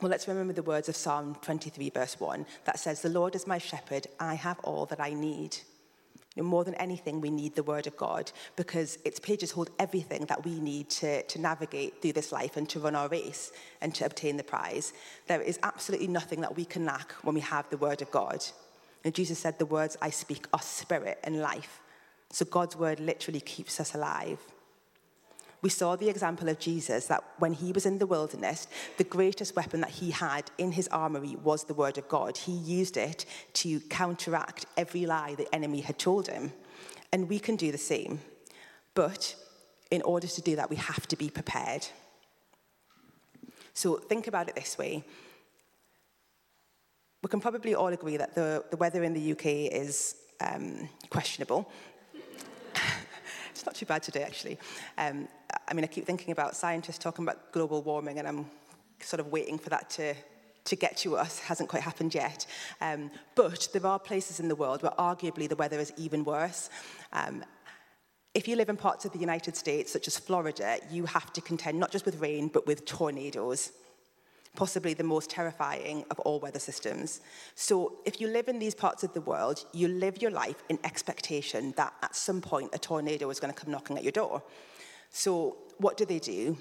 Well, 0.00 0.10
let's 0.10 0.28
remember 0.28 0.52
the 0.52 0.62
words 0.62 0.90
of 0.90 0.96
Psalm 0.96 1.36
23, 1.40 1.90
verse 1.90 2.20
1, 2.20 2.44
that 2.66 2.78
says, 2.78 3.00
The 3.00 3.08
Lord 3.08 3.34
is 3.34 3.46
my 3.46 3.56
shepherd, 3.56 4.06
I 4.20 4.34
have 4.34 4.60
all 4.60 4.84
that 4.86 5.00
I 5.00 5.14
need. 5.14 5.56
You 6.36 6.42
know, 6.42 6.48
more 6.48 6.64
than 6.64 6.74
anything, 6.74 7.20
we 7.20 7.30
need 7.30 7.54
the 7.54 7.62
Word 7.62 7.86
of 7.86 7.96
God 7.96 8.30
because 8.54 8.98
its 9.04 9.18
pages 9.18 9.50
hold 9.50 9.70
everything 9.78 10.26
that 10.26 10.44
we 10.44 10.60
need 10.60 10.90
to, 10.90 11.22
to 11.22 11.40
navigate 11.40 12.00
through 12.00 12.12
this 12.12 12.30
life 12.30 12.56
and 12.56 12.68
to 12.68 12.78
run 12.78 12.94
our 12.94 13.08
race 13.08 13.52
and 13.80 13.94
to 13.96 14.04
obtain 14.04 14.36
the 14.36 14.44
prize. 14.44 14.92
There 15.26 15.40
is 15.40 15.58
absolutely 15.62 16.08
nothing 16.08 16.42
that 16.42 16.54
we 16.54 16.66
can 16.66 16.84
lack 16.84 17.12
when 17.24 17.34
we 17.34 17.40
have 17.40 17.68
the 17.70 17.78
Word 17.78 18.02
of 18.02 18.10
God. 18.10 18.44
And 19.02 19.14
Jesus 19.14 19.38
said, 19.38 19.58
The 19.58 19.66
words 19.66 19.96
I 20.02 20.10
speak 20.10 20.46
are 20.52 20.62
spirit 20.62 21.18
and 21.24 21.40
life. 21.40 21.80
So 22.30 22.44
God's 22.44 22.76
Word 22.76 23.00
literally 23.00 23.40
keeps 23.40 23.80
us 23.80 23.94
alive 23.94 24.38
we 25.66 25.70
saw 25.70 25.96
the 25.96 26.08
example 26.08 26.48
of 26.48 26.60
Jesus 26.60 27.06
that 27.06 27.24
when 27.38 27.52
he 27.52 27.72
was 27.72 27.86
in 27.86 27.98
the 27.98 28.06
wilderness, 28.06 28.68
the 28.98 29.02
greatest 29.02 29.56
weapon 29.56 29.80
that 29.80 29.90
he 29.90 30.12
had 30.12 30.48
in 30.58 30.70
his 30.70 30.86
armory 30.92 31.34
was 31.42 31.64
the 31.64 31.74
word 31.74 31.98
of 31.98 32.06
God. 32.06 32.36
He 32.36 32.52
used 32.52 32.96
it 32.96 33.26
to 33.54 33.80
counteract 33.80 34.66
every 34.76 35.06
lie 35.06 35.34
the 35.34 35.52
enemy 35.52 35.80
had 35.80 35.98
told 35.98 36.28
him. 36.28 36.52
And 37.12 37.28
we 37.28 37.40
can 37.40 37.56
do 37.56 37.72
the 37.72 37.78
same. 37.78 38.20
But 38.94 39.34
in 39.90 40.02
order 40.02 40.28
to 40.28 40.40
do 40.40 40.54
that, 40.54 40.70
we 40.70 40.76
have 40.76 41.08
to 41.08 41.16
be 41.16 41.30
prepared. 41.30 41.84
So 43.74 43.96
think 43.96 44.28
about 44.28 44.48
it 44.48 44.54
this 44.54 44.78
way. 44.78 45.02
We 47.24 47.28
can 47.28 47.40
probably 47.40 47.74
all 47.74 47.88
agree 47.88 48.18
that 48.18 48.36
the, 48.36 48.64
the 48.70 48.76
weather 48.76 49.02
in 49.02 49.14
the 49.14 49.32
UK 49.32 49.46
is 49.82 50.14
um, 50.40 50.88
questionable. 51.10 51.68
it's 53.50 53.66
not 53.66 53.74
too 53.74 53.86
bad 53.86 54.04
today, 54.04 54.22
actually. 54.22 54.58
Um, 54.96 55.26
I 55.68 55.74
mean, 55.74 55.84
I 55.84 55.88
keep 55.88 56.06
thinking 56.06 56.32
about 56.32 56.56
scientists 56.56 56.98
talking 56.98 57.24
about 57.24 57.52
global 57.52 57.82
warming, 57.82 58.18
and 58.18 58.26
I'm 58.26 58.46
sort 59.00 59.20
of 59.20 59.28
waiting 59.28 59.58
for 59.58 59.70
that 59.70 59.90
to, 59.90 60.14
to 60.64 60.76
get 60.76 60.96
to 60.98 61.16
us. 61.16 61.38
Hasn't 61.38 61.68
quite 61.68 61.82
happened 61.82 62.14
yet. 62.14 62.46
Um, 62.80 63.10
but 63.34 63.68
there 63.72 63.86
are 63.86 63.98
places 63.98 64.40
in 64.40 64.48
the 64.48 64.56
world 64.56 64.82
where 64.82 64.92
arguably 64.92 65.48
the 65.48 65.56
weather 65.56 65.78
is 65.78 65.92
even 65.96 66.24
worse. 66.24 66.70
Um, 67.12 67.44
if 68.34 68.46
you 68.46 68.56
live 68.56 68.68
in 68.68 68.76
parts 68.76 69.04
of 69.04 69.12
the 69.12 69.18
United 69.18 69.56
States, 69.56 69.92
such 69.92 70.06
as 70.06 70.18
Florida, 70.18 70.78
you 70.90 71.06
have 71.06 71.32
to 71.32 71.40
contend 71.40 71.78
not 71.78 71.90
just 71.90 72.04
with 72.04 72.20
rain, 72.20 72.48
but 72.48 72.66
with 72.66 72.84
tornadoes 72.84 73.72
possibly 74.56 74.94
the 74.94 75.04
most 75.04 75.30
terrifying 75.30 76.04
of 76.10 76.18
all 76.20 76.40
weather 76.40 76.58
systems. 76.58 77.20
So, 77.54 77.98
if 78.04 78.20
you 78.20 78.26
live 78.26 78.48
in 78.48 78.58
these 78.58 78.74
parts 78.74 79.04
of 79.04 79.12
the 79.12 79.20
world, 79.20 79.64
you 79.72 79.86
live 79.86 80.20
your 80.20 80.30
life 80.32 80.64
in 80.68 80.78
expectation 80.82 81.74
that 81.76 81.92
at 82.02 82.16
some 82.16 82.40
point 82.40 82.70
a 82.72 82.78
tornado 82.78 83.30
is 83.30 83.38
going 83.38 83.52
to 83.52 83.60
come 83.60 83.70
knocking 83.70 83.96
at 83.96 84.02
your 84.02 84.12
door. 84.12 84.42
So, 85.10 85.56
what 85.78 85.96
do 85.96 86.04
they 86.04 86.18
do? 86.18 86.56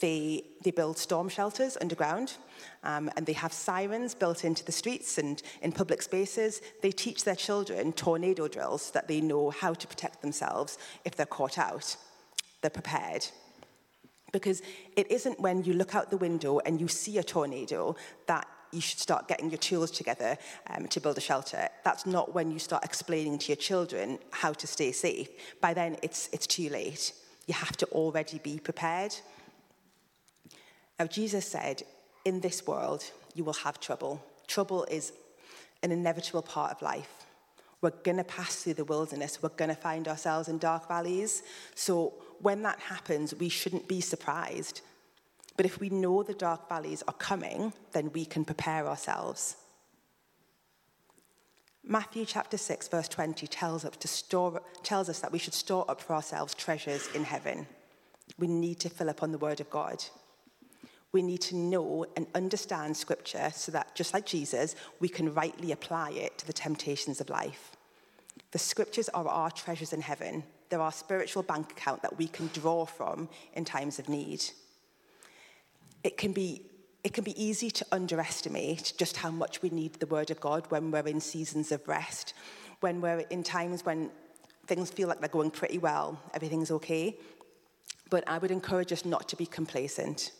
They, 0.00 0.44
they 0.64 0.70
build 0.70 0.96
storm 0.96 1.28
shelters 1.28 1.76
underground, 1.80 2.36
um, 2.82 3.10
and 3.16 3.26
they 3.26 3.34
have 3.34 3.52
sirens 3.52 4.14
built 4.14 4.44
into 4.44 4.64
the 4.64 4.72
streets 4.72 5.18
and 5.18 5.42
in 5.60 5.72
public 5.72 6.00
spaces. 6.00 6.62
They 6.80 6.90
teach 6.90 7.24
their 7.24 7.36
children 7.36 7.92
tornado 7.92 8.48
drills 8.48 8.82
so 8.82 8.92
that 8.94 9.08
they 9.08 9.20
know 9.20 9.50
how 9.50 9.74
to 9.74 9.86
protect 9.86 10.22
themselves 10.22 10.78
if 11.04 11.16
they're 11.16 11.26
caught 11.26 11.58
out. 11.58 11.96
They're 12.62 12.70
prepared. 12.70 13.26
Because 14.32 14.62
it 14.96 15.10
isn't 15.10 15.40
when 15.40 15.64
you 15.64 15.74
look 15.74 15.94
out 15.94 16.10
the 16.10 16.16
window 16.16 16.60
and 16.60 16.80
you 16.80 16.88
see 16.88 17.18
a 17.18 17.22
tornado 17.22 17.96
that 18.26 18.46
you 18.72 18.80
should 18.80 19.00
start 19.00 19.28
getting 19.28 19.50
your 19.50 19.58
tools 19.58 19.90
together 19.90 20.38
um, 20.68 20.86
to 20.88 21.00
build 21.00 21.18
a 21.18 21.20
shelter. 21.20 21.68
That's 21.84 22.06
not 22.06 22.32
when 22.32 22.50
you 22.50 22.58
start 22.58 22.84
explaining 22.84 23.38
to 23.38 23.48
your 23.48 23.56
children 23.56 24.18
how 24.30 24.52
to 24.52 24.66
stay 24.66 24.92
safe. 24.92 25.28
By 25.60 25.74
then, 25.74 25.96
it's, 26.02 26.28
it's 26.32 26.46
too 26.46 26.68
late. 26.68 27.12
You 27.46 27.54
have 27.54 27.76
to 27.78 27.86
already 27.86 28.38
be 28.38 28.58
prepared. 28.58 29.14
Now, 30.98 31.06
Jesus 31.06 31.46
said, 31.46 31.82
In 32.24 32.40
this 32.40 32.66
world, 32.66 33.04
you 33.34 33.44
will 33.44 33.54
have 33.54 33.80
trouble. 33.80 34.22
Trouble 34.46 34.84
is 34.84 35.12
an 35.82 35.92
inevitable 35.92 36.42
part 36.42 36.72
of 36.72 36.82
life. 36.82 37.26
We're 37.80 37.90
going 37.90 38.18
to 38.18 38.24
pass 38.24 38.56
through 38.56 38.74
the 38.74 38.84
wilderness. 38.84 39.42
We're 39.42 39.48
going 39.50 39.70
to 39.70 39.74
find 39.74 40.06
ourselves 40.06 40.48
in 40.48 40.58
dark 40.58 40.86
valleys. 40.86 41.42
So 41.74 42.12
when 42.40 42.62
that 42.62 42.78
happens, 42.78 43.34
we 43.34 43.48
shouldn't 43.48 43.88
be 43.88 44.00
surprised. 44.00 44.82
But 45.56 45.66
if 45.66 45.80
we 45.80 45.88
know 45.88 46.22
the 46.22 46.34
dark 46.34 46.68
valleys 46.68 47.02
are 47.08 47.14
coming, 47.14 47.72
then 47.92 48.10
we 48.12 48.24
can 48.24 48.44
prepare 48.44 48.86
ourselves. 48.86 49.56
Matthew 51.82 52.24
chapter 52.26 52.58
6, 52.58 52.88
verse 52.88 53.08
20 53.08 53.46
tells 53.46 53.84
us, 53.84 53.96
to 53.96 54.08
store, 54.08 54.62
tells 54.82 55.08
us 55.08 55.20
that 55.20 55.32
we 55.32 55.38
should 55.38 55.54
store 55.54 55.90
up 55.90 56.00
for 56.00 56.14
ourselves 56.14 56.54
treasures 56.54 57.08
in 57.14 57.24
heaven. 57.24 57.66
We 58.38 58.46
need 58.46 58.80
to 58.80 58.90
fill 58.90 59.10
up 59.10 59.22
on 59.22 59.32
the 59.32 59.38
word 59.38 59.60
of 59.60 59.70
God. 59.70 60.04
We 61.12 61.22
need 61.22 61.40
to 61.42 61.56
know 61.56 62.06
and 62.16 62.26
understand 62.34 62.96
scripture 62.96 63.50
so 63.54 63.72
that, 63.72 63.96
just 63.96 64.14
like 64.14 64.26
Jesus, 64.26 64.76
we 65.00 65.08
can 65.08 65.34
rightly 65.34 65.72
apply 65.72 66.10
it 66.10 66.38
to 66.38 66.46
the 66.46 66.52
temptations 66.52 67.20
of 67.20 67.30
life. 67.30 67.72
The 68.52 68.58
scriptures 68.58 69.08
are 69.08 69.26
our 69.26 69.50
treasures 69.50 69.92
in 69.92 70.02
heaven. 70.02 70.44
They're 70.68 70.80
our 70.80 70.92
spiritual 70.92 71.42
bank 71.42 71.72
account 71.72 72.02
that 72.02 72.18
we 72.18 72.28
can 72.28 72.48
draw 72.52 72.84
from 72.84 73.28
in 73.54 73.64
times 73.64 73.98
of 73.98 74.08
need. 74.08 74.44
It 76.04 76.16
can 76.16 76.32
be 76.32 76.62
it 77.02 77.14
can 77.14 77.24
be 77.24 77.42
easy 77.42 77.70
to 77.70 77.86
underestimate 77.92 78.92
just 78.98 79.16
how 79.16 79.30
much 79.30 79.62
we 79.62 79.70
need 79.70 79.94
the 79.94 80.06
Word 80.06 80.30
of 80.30 80.40
God 80.40 80.66
when 80.70 80.90
we're 80.90 81.06
in 81.06 81.20
seasons 81.20 81.72
of 81.72 81.86
rest, 81.88 82.34
when 82.80 83.00
we're 83.00 83.20
in 83.30 83.42
times 83.42 83.84
when 83.84 84.10
things 84.66 84.90
feel 84.90 85.08
like 85.08 85.20
they're 85.20 85.28
going 85.28 85.50
pretty 85.50 85.78
well, 85.78 86.20
everything's 86.34 86.70
okay. 86.70 87.16
But 88.10 88.24
I 88.28 88.38
would 88.38 88.50
encourage 88.50 88.92
us 88.92 89.04
not 89.04 89.28
to 89.28 89.36
be 89.36 89.46
complacent 89.46 90.32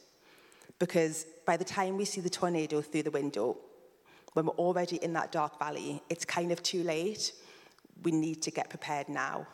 because 0.78 1.26
by 1.46 1.56
the 1.56 1.64
time 1.64 1.96
we 1.96 2.04
see 2.04 2.20
the 2.20 2.30
tornado 2.30 2.80
through 2.82 3.04
the 3.04 3.10
window, 3.10 3.56
when 4.34 4.46
we're 4.46 4.52
already 4.52 4.96
in 4.96 5.12
that 5.14 5.32
dark 5.32 5.58
valley, 5.58 6.02
it's 6.08 6.24
kind 6.24 6.52
of 6.52 6.62
too 6.62 6.82
late. 6.82 7.32
We 8.02 8.12
need 8.12 8.42
to 8.42 8.50
get 8.50 8.70
prepared 8.70 9.08
now. 9.08 9.46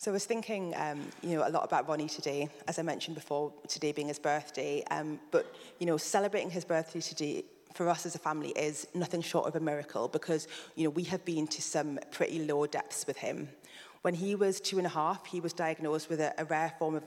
So 0.00 0.12
I 0.12 0.14
was 0.14 0.26
thinking, 0.26 0.74
um, 0.76 1.00
you 1.24 1.36
know, 1.36 1.44
a 1.44 1.50
lot 1.50 1.64
about 1.64 1.88
Ronnie 1.88 2.06
today, 2.06 2.48
as 2.68 2.78
I 2.78 2.82
mentioned 2.82 3.16
before, 3.16 3.52
today 3.66 3.90
being 3.90 4.06
his 4.06 4.20
birthday. 4.20 4.84
Um, 4.92 5.18
but, 5.32 5.52
you 5.80 5.86
know, 5.86 5.96
celebrating 5.96 6.50
his 6.50 6.64
birthday 6.64 7.00
today 7.00 7.44
for 7.74 7.88
us 7.88 8.06
as 8.06 8.14
a 8.14 8.18
family 8.20 8.50
is 8.50 8.86
nothing 8.94 9.20
short 9.20 9.48
of 9.48 9.56
a 9.56 9.60
miracle 9.60 10.06
because, 10.06 10.46
you 10.76 10.84
know, 10.84 10.90
we 10.90 11.02
have 11.02 11.24
been 11.24 11.48
to 11.48 11.60
some 11.60 11.98
pretty 12.12 12.46
low 12.46 12.64
depths 12.66 13.08
with 13.08 13.16
him. 13.16 13.48
When 14.02 14.14
he 14.14 14.36
was 14.36 14.60
two 14.60 14.78
and 14.78 14.86
a 14.86 14.90
half, 14.90 15.26
he 15.26 15.40
was 15.40 15.52
diagnosed 15.52 16.08
with 16.08 16.20
a, 16.20 16.32
a 16.38 16.44
rare 16.44 16.72
form 16.78 16.94
of 16.94 17.02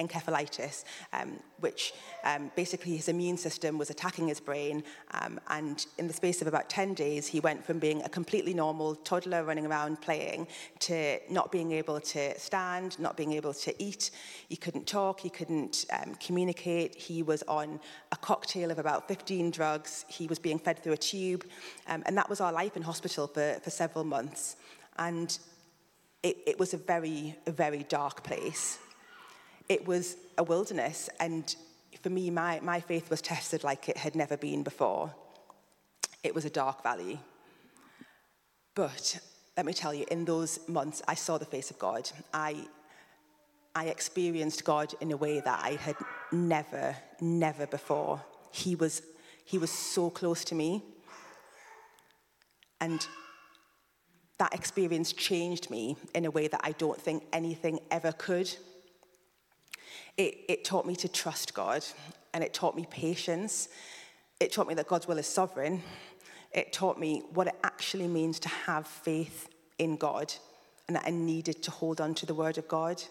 encephalitis, 0.00 0.84
um, 1.12 1.38
which 1.60 1.92
um, 2.24 2.50
basically 2.56 2.96
his 2.96 3.08
immune 3.08 3.36
system 3.36 3.78
was 3.78 3.90
attacking 3.90 4.28
his 4.28 4.40
brain. 4.40 4.82
Um, 5.12 5.38
and 5.48 5.86
in 5.98 6.06
the 6.06 6.12
space 6.12 6.40
of 6.40 6.48
about 6.48 6.68
10 6.68 6.94
days, 6.94 7.26
he 7.26 7.40
went 7.40 7.64
from 7.64 7.78
being 7.78 8.02
a 8.02 8.08
completely 8.08 8.54
normal 8.54 8.94
toddler 8.94 9.44
running 9.44 9.66
around 9.66 10.00
playing 10.00 10.48
to 10.80 11.18
not 11.30 11.52
being 11.52 11.72
able 11.72 12.00
to 12.00 12.38
stand, 12.38 12.98
not 12.98 13.16
being 13.16 13.32
able 13.32 13.54
to 13.54 13.82
eat. 13.82 14.10
He 14.48 14.56
couldn't 14.56 14.86
talk, 14.86 15.20
he 15.20 15.30
couldn't 15.30 15.84
um, 15.92 16.14
communicate. 16.16 16.94
He 16.94 17.22
was 17.22 17.42
on 17.44 17.80
a 18.12 18.16
cocktail 18.16 18.70
of 18.70 18.78
about 18.78 19.08
15 19.08 19.50
drugs. 19.50 20.04
He 20.08 20.26
was 20.26 20.38
being 20.38 20.58
fed 20.58 20.82
through 20.82 20.94
a 20.94 20.98
tube. 20.98 21.44
Um, 21.86 22.02
and 22.06 22.16
that 22.16 22.28
was 22.28 22.40
our 22.40 22.52
life 22.52 22.76
in 22.76 22.82
hospital 22.82 23.26
for, 23.26 23.58
for 23.62 23.70
several 23.70 24.04
months. 24.04 24.56
And 24.98 25.36
it, 26.22 26.36
it 26.46 26.58
was 26.58 26.74
a 26.74 26.76
very, 26.76 27.36
a 27.46 27.52
very 27.52 27.84
dark 27.84 28.22
place 28.22 28.78
it 29.70 29.86
was 29.86 30.16
a 30.36 30.42
wilderness. 30.42 31.08
And 31.20 31.54
for 32.02 32.10
me, 32.10 32.28
my, 32.28 32.58
my 32.60 32.80
faith 32.80 33.08
was 33.08 33.22
tested 33.22 33.62
like 33.62 33.88
it 33.88 33.96
had 33.96 34.16
never 34.16 34.36
been 34.36 34.64
before. 34.64 35.14
It 36.24 36.34
was 36.34 36.44
a 36.44 36.50
dark 36.50 36.82
valley. 36.82 37.20
But 38.74 39.20
let 39.56 39.64
me 39.64 39.72
tell 39.72 39.94
you, 39.94 40.04
in 40.10 40.24
those 40.24 40.58
months, 40.68 41.02
I 41.06 41.14
saw 41.14 41.38
the 41.38 41.44
face 41.44 41.70
of 41.70 41.78
God. 41.78 42.10
I, 42.34 42.66
I 43.76 43.86
experienced 43.86 44.64
God 44.64 44.92
in 45.00 45.12
a 45.12 45.16
way 45.16 45.38
that 45.38 45.60
I 45.62 45.76
had 45.76 45.96
never, 46.32 46.96
never 47.20 47.66
before. 47.66 48.20
He 48.50 48.74
was, 48.74 49.02
he 49.44 49.56
was 49.56 49.70
so 49.70 50.10
close 50.10 50.44
to 50.46 50.56
me. 50.56 50.82
And 52.80 53.06
that 54.38 54.52
experience 54.52 55.12
changed 55.12 55.70
me 55.70 55.96
in 56.12 56.24
a 56.24 56.30
way 56.30 56.48
that 56.48 56.60
I 56.64 56.72
don't 56.72 57.00
think 57.00 57.22
anything 57.32 57.78
ever 57.92 58.10
could. 58.10 58.52
It, 60.16 60.38
it 60.48 60.64
taught 60.64 60.86
me 60.86 60.96
to 60.96 61.08
trust 61.08 61.54
God, 61.54 61.84
and 62.34 62.44
it 62.44 62.54
taught 62.54 62.76
me 62.76 62.86
patience. 62.90 63.68
It 64.38 64.52
taught 64.52 64.68
me 64.68 64.74
that 64.74 64.86
God's 64.86 65.06
will 65.06 65.18
is 65.18 65.26
sovereign. 65.26 65.82
It 66.52 66.72
taught 66.72 66.98
me 66.98 67.22
what 67.32 67.46
it 67.46 67.54
actually 67.62 68.08
means 68.08 68.40
to 68.40 68.48
have 68.48 68.86
faith 68.86 69.48
in 69.78 69.96
God, 69.96 70.32
and 70.86 70.96
that 70.96 71.04
I 71.06 71.10
needed 71.10 71.62
to 71.62 71.70
hold 71.70 72.00
on 72.00 72.14
to 72.14 72.26
the 72.26 72.34
Word 72.34 72.58
of 72.58 72.66
God. 72.68 73.02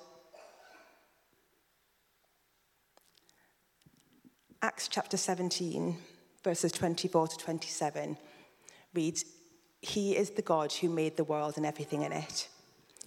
Acts 4.62 4.90
chapter 4.90 5.16
17, 5.16 5.96
verses 6.44 6.74
24 6.74 7.30
to 7.30 7.38
27 7.38 8.18
reads, 8.94 9.24
He 9.82 10.18
is 10.18 10.32
the 10.32 10.42
God 10.42 10.74
who 10.74 10.90
made 10.90 11.16
the 11.16 11.24
world 11.24 11.56
and 11.56 11.66
everything 11.66 12.02
in 12.02 12.12
it. 12.12 12.50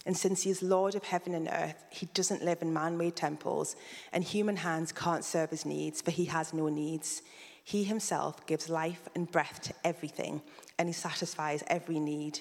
And 0.05 0.17
since 0.17 0.43
he 0.43 0.49
is 0.49 0.61
Lord 0.61 0.95
of 0.95 1.03
heaven 1.03 1.33
and 1.33 1.47
earth, 1.47 1.83
he 1.89 2.07
doesn't 2.07 2.43
live 2.43 2.61
in 2.61 2.73
man 2.73 2.97
made 2.97 3.15
temples, 3.15 3.75
and 4.11 4.23
human 4.23 4.57
hands 4.57 4.91
can't 4.91 5.23
serve 5.23 5.49
his 5.49 5.65
needs, 5.65 6.01
for 6.01 6.11
he 6.11 6.25
has 6.25 6.53
no 6.53 6.67
needs. 6.67 7.21
He 7.63 7.85
himself 7.85 8.45
gives 8.45 8.67
life 8.67 9.07
and 9.15 9.31
breath 9.31 9.61
to 9.63 9.73
everything, 9.85 10.41
and 10.77 10.89
he 10.89 10.93
satisfies 10.93 11.63
every 11.67 11.99
need. 11.99 12.39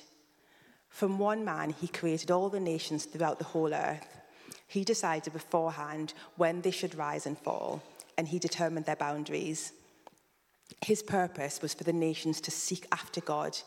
From 0.89 1.19
one 1.19 1.45
man, 1.45 1.71
he 1.71 1.87
created 1.87 2.31
all 2.31 2.49
the 2.49 2.61
nations 2.61 3.05
throughout 3.05 3.39
the 3.39 3.45
whole 3.45 3.73
earth. 3.73 4.19
He 4.67 4.85
decided 4.85 5.33
beforehand 5.33 6.15
when 6.37 6.63
they 6.63 6.71
should 6.71 6.97
rise 6.97 7.27
and 7.27 7.39
fall 7.39 7.83
and 8.17 8.29
he 8.29 8.39
determined 8.39 8.87
their 8.87 8.97
boundaries. 8.97 9.73
His 10.85 11.03
purpose 11.03 11.61
was 11.61 11.75
for 11.75 11.85
the 11.85 11.93
nations 11.93 12.41
to 12.43 12.51
seek 12.51 12.87
after 12.93 13.21
God 13.21 13.59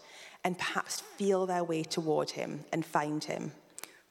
and 0.44 0.58
perhaps 0.58 1.02
feel 1.02 1.46
their 1.46 1.64
way 1.64 1.84
toward 1.84 2.32
him 2.32 2.66
and 2.72 2.86
find 2.86 3.24
him, 3.24 3.52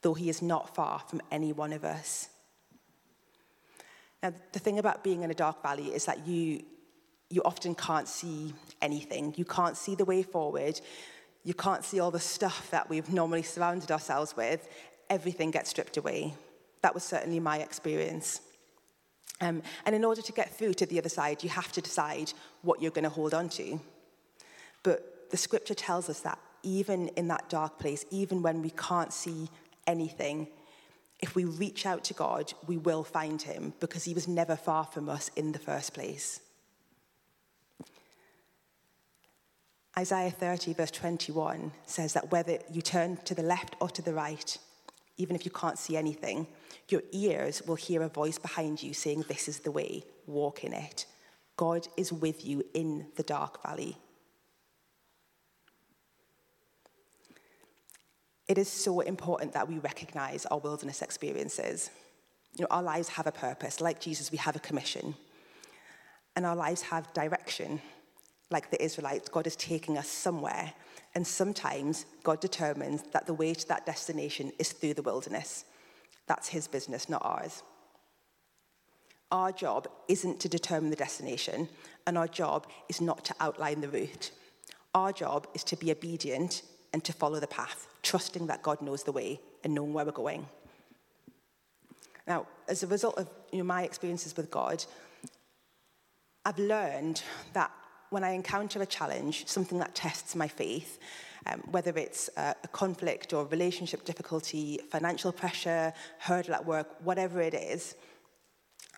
though 0.05 0.13
he 0.13 0.29
is 0.29 0.43
not 0.43 0.75
far 0.75 0.99
from 0.99 1.19
any 1.31 1.51
one 1.51 1.73
of 1.73 1.83
us. 1.83 2.29
Now, 4.21 4.33
the 4.51 4.59
thing 4.59 4.77
about 4.77 5.03
being 5.03 5.23
in 5.23 5.31
a 5.31 5.33
dark 5.33 5.63
valley 5.63 5.87
is 5.87 6.05
that 6.05 6.27
you, 6.27 6.61
you 7.31 7.41
often 7.43 7.73
can't 7.73 8.07
see 8.07 8.53
anything. 8.83 9.33
You 9.35 9.45
can't 9.45 9.75
see 9.75 9.95
the 9.95 10.05
way 10.05 10.21
forward. 10.21 10.79
You 11.43 11.55
can't 11.55 11.83
see 11.83 11.99
all 11.99 12.11
the 12.11 12.19
stuff 12.19 12.69
that 12.69 12.87
we've 12.87 13.11
normally 13.11 13.41
surrounded 13.41 13.89
ourselves 13.89 14.37
with. 14.37 14.69
Everything 15.09 15.49
gets 15.49 15.71
stripped 15.71 15.97
away. 15.97 16.35
That 16.83 16.93
was 16.93 17.03
certainly 17.03 17.39
my 17.39 17.57
experience. 17.57 18.41
Um, 19.41 19.63
and 19.87 19.95
in 19.95 20.05
order 20.05 20.21
to 20.21 20.31
get 20.31 20.55
through 20.55 20.75
to 20.75 20.85
the 20.85 20.99
other 20.99 21.09
side, 21.09 21.43
you 21.43 21.49
have 21.49 21.71
to 21.71 21.81
decide 21.81 22.31
what 22.61 22.79
you're 22.79 22.91
going 22.91 23.05
to 23.05 23.09
hold 23.09 23.33
on 23.33 23.49
to. 23.49 23.79
But 24.83 25.31
the 25.31 25.37
scripture 25.37 25.73
tells 25.73 26.09
us 26.09 26.19
that 26.19 26.37
even 26.61 27.07
in 27.09 27.27
that 27.29 27.49
dark 27.49 27.79
place, 27.79 28.05
even 28.11 28.43
when 28.43 28.61
we 28.61 28.69
can't 28.69 29.11
see 29.11 29.49
anything, 29.87 30.47
if 31.19 31.35
we 31.35 31.45
reach 31.45 31.85
out 31.85 32.03
to 32.05 32.13
God, 32.13 32.53
we 32.67 32.77
will 32.77 33.03
find 33.03 33.41
him 33.41 33.73
because 33.79 34.03
he 34.03 34.13
was 34.13 34.27
never 34.27 34.55
far 34.55 34.85
from 34.85 35.09
us 35.09 35.29
in 35.35 35.51
the 35.51 35.59
first 35.59 35.93
place. 35.93 36.41
Isaiah 39.97 40.31
30, 40.31 40.73
verse 40.73 40.91
21 40.91 41.71
says 41.85 42.13
that 42.13 42.31
whether 42.31 42.59
you 42.69 42.81
turn 42.81 43.17
to 43.23 43.33
the 43.33 43.43
left 43.43 43.77
or 43.79 43.87
to 43.89 44.01
the 44.01 44.13
right, 44.13 44.57
even 45.17 45.37
if 45.37 45.45
you 45.45 45.51
can't 45.51 45.79
see 45.79 45.95
anything, 45.95 46.47
your 46.89 47.01
ears 47.13 47.61
will 47.65 47.75
hear 47.75 48.03
a 48.03 48.09
voice 48.09 48.37
behind 48.37 48.83
you 48.83 48.93
saying, 48.93 49.23
This 49.27 49.47
is 49.47 49.59
the 49.59 49.71
way, 49.71 50.03
walk 50.27 50.65
in 50.65 50.73
it. 50.73 51.05
God 51.55 51.87
is 51.95 52.11
with 52.11 52.45
you 52.45 52.65
in 52.73 53.07
the 53.15 53.23
dark 53.23 53.63
valley. 53.63 53.97
It 58.47 58.57
is 58.57 58.69
so 58.69 58.99
important 58.99 59.53
that 59.53 59.67
we 59.67 59.79
recognize 59.79 60.45
our 60.45 60.59
wilderness 60.59 61.01
experiences. 61.01 61.89
You 62.55 62.63
know, 62.63 62.67
our 62.69 62.83
lives 62.83 63.09
have 63.09 63.27
a 63.27 63.31
purpose. 63.31 63.81
Like 63.81 63.99
Jesus, 63.99 64.31
we 64.31 64.37
have 64.37 64.55
a 64.55 64.59
commission. 64.59 65.15
And 66.35 66.45
our 66.45 66.55
lives 66.55 66.81
have 66.83 67.11
direction. 67.13 67.81
Like 68.51 68.69
the 68.69 68.83
Israelites, 68.83 69.29
God 69.29 69.47
is 69.47 69.55
taking 69.55 69.97
us 69.97 70.07
somewhere. 70.07 70.73
And 71.15 71.25
sometimes 71.25 72.05
God 72.23 72.39
determines 72.39 73.03
that 73.13 73.25
the 73.25 73.33
way 73.33 73.53
to 73.53 73.67
that 73.69 73.85
destination 73.85 74.51
is 74.59 74.71
through 74.71 74.93
the 74.93 75.01
wilderness. 75.01 75.65
That's 76.27 76.49
his 76.49 76.67
business, 76.67 77.09
not 77.09 77.21
ours. 77.25 77.63
Our 79.31 79.51
job 79.51 79.87
isn't 80.07 80.39
to 80.41 80.49
determine 80.49 80.91
the 80.91 80.95
destination, 80.95 81.67
and 82.05 82.17
our 82.17 82.27
job 82.27 82.67
is 82.89 83.01
not 83.01 83.25
to 83.25 83.35
outline 83.39 83.81
the 83.81 83.89
route. 83.89 84.31
Our 84.93 85.11
job 85.11 85.47
is 85.55 85.63
to 85.65 85.75
be 85.75 85.91
obedient 85.91 86.61
and 86.95 87.03
to 87.03 87.11
follow 87.11 87.41
the 87.41 87.47
path, 87.47 87.89
trusting 88.03 88.47
that 88.47 88.63
God 88.63 88.81
knows 88.81 89.03
the 89.03 89.11
way 89.11 89.41
and 89.65 89.75
knowing 89.75 89.91
where 89.91 90.05
we're 90.05 90.13
going. 90.13 90.47
Now, 92.25 92.47
as 92.69 92.83
a 92.83 92.87
result 92.87 93.17
of 93.17 93.27
you 93.51 93.57
know, 93.57 93.65
my 93.65 93.83
experiences 93.83 94.37
with 94.37 94.49
God, 94.49 94.85
I've 96.45 96.57
learned 96.57 97.21
that 97.51 97.69
when 98.11 98.23
I 98.23 98.29
encounter 98.29 98.81
a 98.81 98.85
challenge, 98.85 99.45
something 99.45 99.77
that 99.79 99.93
tests 99.93 100.37
my 100.37 100.47
faith, 100.47 100.99
um, 101.47 101.59
whether 101.69 101.91
it's 101.97 102.29
a, 102.37 102.55
a 102.63 102.69
conflict 102.69 103.33
or 103.33 103.43
relationship 103.47 104.05
difficulty, 104.05 104.79
financial 104.89 105.33
pressure, 105.33 105.91
hurdle 106.19 106.55
at 106.55 106.65
work, 106.65 106.87
whatever 107.03 107.41
it 107.41 107.53
is, 107.53 107.95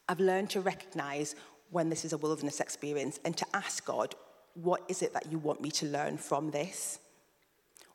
I've 0.08 0.20
learned 0.20 0.52
to 0.52 0.62
recognize 0.62 1.36
when 1.72 1.90
this 1.90 2.06
is 2.06 2.14
a 2.14 2.18
wilderness 2.20 2.60
experience 2.60 3.20
and 3.26 3.36
to 3.38 3.46
ask 3.56 3.84
God, 3.84 4.14
what 4.54 4.84
is 4.88 5.02
it 5.02 5.14
that 5.14 5.32
you 5.32 5.40
want 5.40 5.62
me 5.62 5.72
to 5.72 5.88
learn 5.88 6.20
from 6.20 6.52
this? 6.52 7.00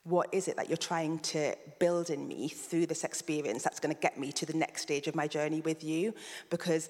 What 0.05 0.29
is 0.33 0.49
it 0.49 0.57
that 0.57 0.69
you're 0.69 0.77
trying 0.77 1.21
to 1.21 1.55
build 1.79 2.11
in 2.11 2.27
me 2.27 2.49
through 2.49 2.87
this 2.87 3.05
experience 3.05 3.63
that's 3.63 3.79
going 3.79 3.95
to 3.95 4.01
get 4.01 4.19
me 4.19 4.33
to 4.33 4.47
the 4.47 4.55
next 4.55 4.83
stage 4.83 5.07
of 5.07 5.15
my 5.15 5.29
journey 5.29 5.61
with 5.61 5.85
you? 5.85 6.13
Because 6.51 6.89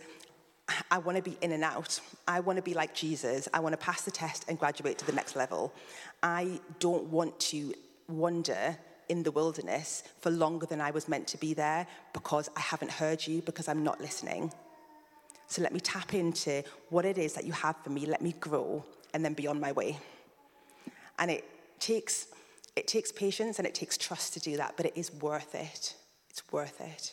I 0.91 0.99
want 0.99 1.17
to 1.17 1.23
be 1.23 1.37
in 1.43 1.53
and 1.53 1.65
out. 1.65 2.01
I 2.27 2.41
want 2.41 2.57
to 2.57 2.63
be 2.63 2.73
like 2.73 2.95
Jesus. 2.95 3.49
I 3.53 3.61
want 3.61 3.75
to 3.75 3.77
pass 3.77 4.03
the 4.03 4.11
test 4.11 4.47
and 4.49 4.59
graduate 4.59 4.97
to 4.99 5.07
the 5.07 5.13
next 5.13 5.37
level. 5.37 5.75
I 6.23 6.61
don't 6.79 7.05
want 7.05 7.39
to 7.41 7.75
wander 8.09 8.79
in 9.09 9.23
the 9.23 9.31
wilderness 9.31 10.05
for 10.21 10.31
longer 10.31 10.65
than 10.65 10.81
I 10.81 10.91
was 10.91 11.09
meant 11.09 11.27
to 11.29 11.39
be 11.39 11.53
there 11.53 11.87
because 12.15 12.49
I 12.57 12.61
haven't 12.61 12.91
heard 12.91 13.27
you, 13.27 13.43
because 13.43 13.69
I'm 13.69 13.85
not 13.85 14.01
listening. 14.01 14.53
So 15.49 15.61
let 15.61 15.75
me 15.75 15.81
tap 15.81 16.15
into 16.15 16.63
what 16.89 17.05
it 17.05 17.19
is 17.19 17.35
that 17.35 17.45
you 17.45 17.53
have 17.53 17.77
for 17.85 17.91
me. 17.91 18.07
Let 18.07 18.23
me 18.23 18.35
grow 18.41 18.85
and 19.13 19.23
then 19.23 19.35
be 19.35 19.47
on 19.47 19.61
my 19.61 19.73
way. 19.73 19.99
And 21.19 21.31
it 21.31 21.45
takes, 21.79 22.29
it 22.77 22.87
takes 22.87 23.13
patience 23.13 23.59
and 23.59 23.67
it 23.67 23.75
takes 23.75 23.99
trust 23.99 24.33
to 24.35 24.41
do 24.41 24.57
that, 24.57 24.77
but 24.77 24.87
it 24.87 24.93
is 24.97 25.13
worth 25.13 25.55
it. 25.55 25.95
It's 26.31 26.43
worth 26.51 26.81
it. 26.81 27.13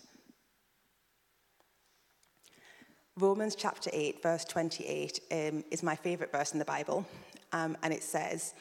Romans 3.17 3.55
chapter 3.55 3.89
8, 3.91 4.23
verse 4.23 4.45
28, 4.45 5.19
um, 5.31 5.63
is 5.71 5.83
my 5.83 5.95
favorite 5.95 6.31
verse 6.31 6.53
in 6.53 6.59
the 6.59 6.65
Bible. 6.65 7.05
Um, 7.51 7.75
and 7.83 7.93
it 7.93 8.03
says 8.03 8.53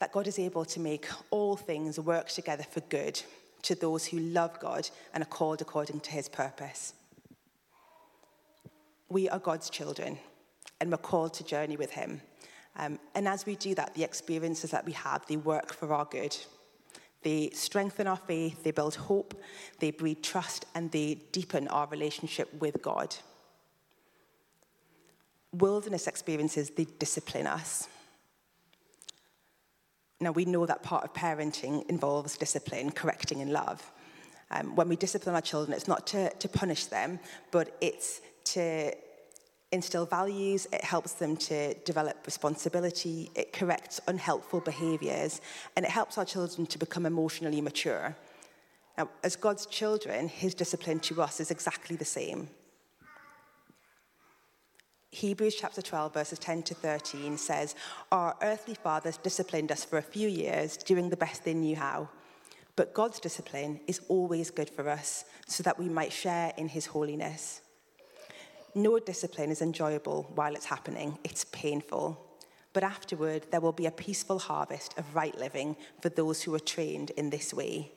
that 0.00 0.10
God 0.10 0.26
is 0.26 0.40
able 0.40 0.64
to 0.64 0.80
make 0.80 1.06
all 1.30 1.54
things 1.54 2.00
work 2.00 2.28
together 2.28 2.64
for 2.64 2.80
good 2.80 3.22
to 3.62 3.76
those 3.76 4.04
who 4.04 4.18
love 4.18 4.58
God 4.58 4.90
and 5.14 5.22
are 5.22 5.26
called 5.26 5.60
according 5.60 6.00
to 6.00 6.10
his 6.10 6.28
purpose. 6.28 6.94
We 9.08 9.28
are 9.28 9.38
God's 9.38 9.70
children, 9.70 10.18
and 10.80 10.90
we're 10.90 10.96
called 10.96 11.34
to 11.34 11.44
journey 11.44 11.76
with 11.76 11.92
him. 11.92 12.20
Um, 12.76 12.98
and 13.14 13.28
as 13.28 13.44
we 13.44 13.56
do 13.56 13.74
that, 13.74 13.94
the 13.94 14.04
experiences 14.04 14.70
that 14.70 14.86
we 14.86 14.92
have, 14.92 15.26
they 15.26 15.36
work 15.36 15.72
for 15.72 15.92
our 15.92 16.06
good. 16.06 16.36
They 17.22 17.50
strengthen 17.52 18.06
our 18.06 18.16
faith, 18.16 18.64
they 18.64 18.72
build 18.72 18.96
hope, 18.96 19.40
they 19.78 19.90
breed 19.90 20.22
trust, 20.22 20.66
and 20.74 20.90
they 20.90 21.22
deepen 21.30 21.68
our 21.68 21.86
relationship 21.86 22.52
with 22.60 22.82
God 22.82 23.14
wilderness 25.52 26.06
experiences, 26.06 26.70
they 26.70 26.84
discipline 26.98 27.46
us. 27.46 27.88
Now, 30.20 30.32
we 30.32 30.44
know 30.44 30.66
that 30.66 30.82
part 30.82 31.04
of 31.04 31.12
parenting 31.12 31.88
involves 31.88 32.36
discipline, 32.36 32.90
correcting, 32.90 33.42
and 33.42 33.52
love. 33.52 33.90
Um, 34.50 34.76
when 34.76 34.88
we 34.88 34.96
discipline 34.96 35.34
our 35.34 35.40
children, 35.40 35.74
it's 35.76 35.88
not 35.88 36.06
to, 36.08 36.30
to 36.30 36.48
punish 36.48 36.86
them, 36.86 37.18
but 37.50 37.76
it's 37.80 38.20
to 38.44 38.92
instill 39.72 40.06
values, 40.06 40.66
it 40.72 40.84
helps 40.84 41.14
them 41.14 41.36
to 41.36 41.74
develop 41.84 42.24
responsibility, 42.26 43.30
it 43.34 43.52
corrects 43.52 44.00
unhelpful 44.06 44.60
behaviours, 44.60 45.40
and 45.74 45.84
it 45.84 45.90
helps 45.90 46.18
our 46.18 46.24
children 46.24 46.66
to 46.66 46.78
become 46.78 47.06
emotionally 47.06 47.60
mature. 47.60 48.14
Now, 48.98 49.08
as 49.24 49.36
God's 49.36 49.66
children, 49.66 50.28
his 50.28 50.54
discipline 50.54 51.00
to 51.00 51.22
us 51.22 51.40
is 51.40 51.50
exactly 51.50 51.96
the 51.96 52.04
same. 52.04 52.48
Hebrews 55.10 55.56
chapter 55.56 55.82
12, 55.82 56.14
verses 56.14 56.38
10 56.38 56.62
to 56.64 56.74
13 56.74 57.36
says, 57.36 57.74
Our 58.10 58.34
earthly 58.42 58.74
fathers 58.74 59.18
disciplined 59.18 59.70
us 59.70 59.84
for 59.84 59.98
a 59.98 60.02
few 60.02 60.28
years, 60.28 60.76
doing 60.76 61.10
the 61.10 61.16
best 61.16 61.44
they 61.44 61.54
knew 61.54 61.76
how. 61.76 62.08
But 62.76 62.94
God's 62.94 63.20
discipline 63.20 63.80
is 63.86 64.00
always 64.08 64.50
good 64.50 64.70
for 64.70 64.88
us, 64.88 65.24
so 65.46 65.62
that 65.64 65.78
we 65.78 65.88
might 65.88 66.12
share 66.12 66.54
in 66.56 66.68
his 66.68 66.86
holiness. 66.86 67.60
No 68.74 68.98
discipline 68.98 69.50
is 69.50 69.62
enjoyable 69.62 70.30
while 70.34 70.54
it's 70.54 70.66
happening, 70.66 71.18
it's 71.24 71.44
painful. 71.46 72.18
but 72.72 72.82
afterward 72.82 73.46
there 73.50 73.60
will 73.60 73.72
be 73.72 73.86
a 73.86 73.90
peaceful 73.90 74.38
harvest 74.38 74.96
of 74.98 75.14
right 75.14 75.36
living 75.38 75.76
for 76.00 76.08
those 76.08 76.42
who 76.42 76.54
are 76.54 76.60
trained 76.60 77.10
in 77.10 77.30
this 77.30 77.52
way. 77.52 77.92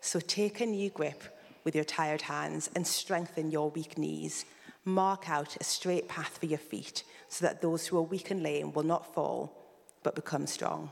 So 0.00 0.20
take 0.20 0.60
a 0.60 0.66
new 0.66 0.90
grip 0.90 1.22
with 1.64 1.74
your 1.74 1.84
tired 1.84 2.22
hands 2.22 2.70
and 2.74 2.86
strengthen 2.86 3.50
your 3.50 3.70
weak 3.70 3.96
knees. 3.98 4.44
Mark 4.84 5.30
out 5.30 5.56
a 5.60 5.64
straight 5.64 6.08
path 6.08 6.38
for 6.38 6.46
your 6.46 6.58
feet 6.58 7.04
so 7.28 7.44
that 7.46 7.62
those 7.62 7.86
who 7.86 7.98
are 7.98 8.02
weak 8.02 8.30
and 8.30 8.42
lame 8.42 8.72
will 8.72 8.82
not 8.82 9.14
fall 9.14 9.56
but 10.02 10.16
become 10.16 10.46
strong. 10.46 10.90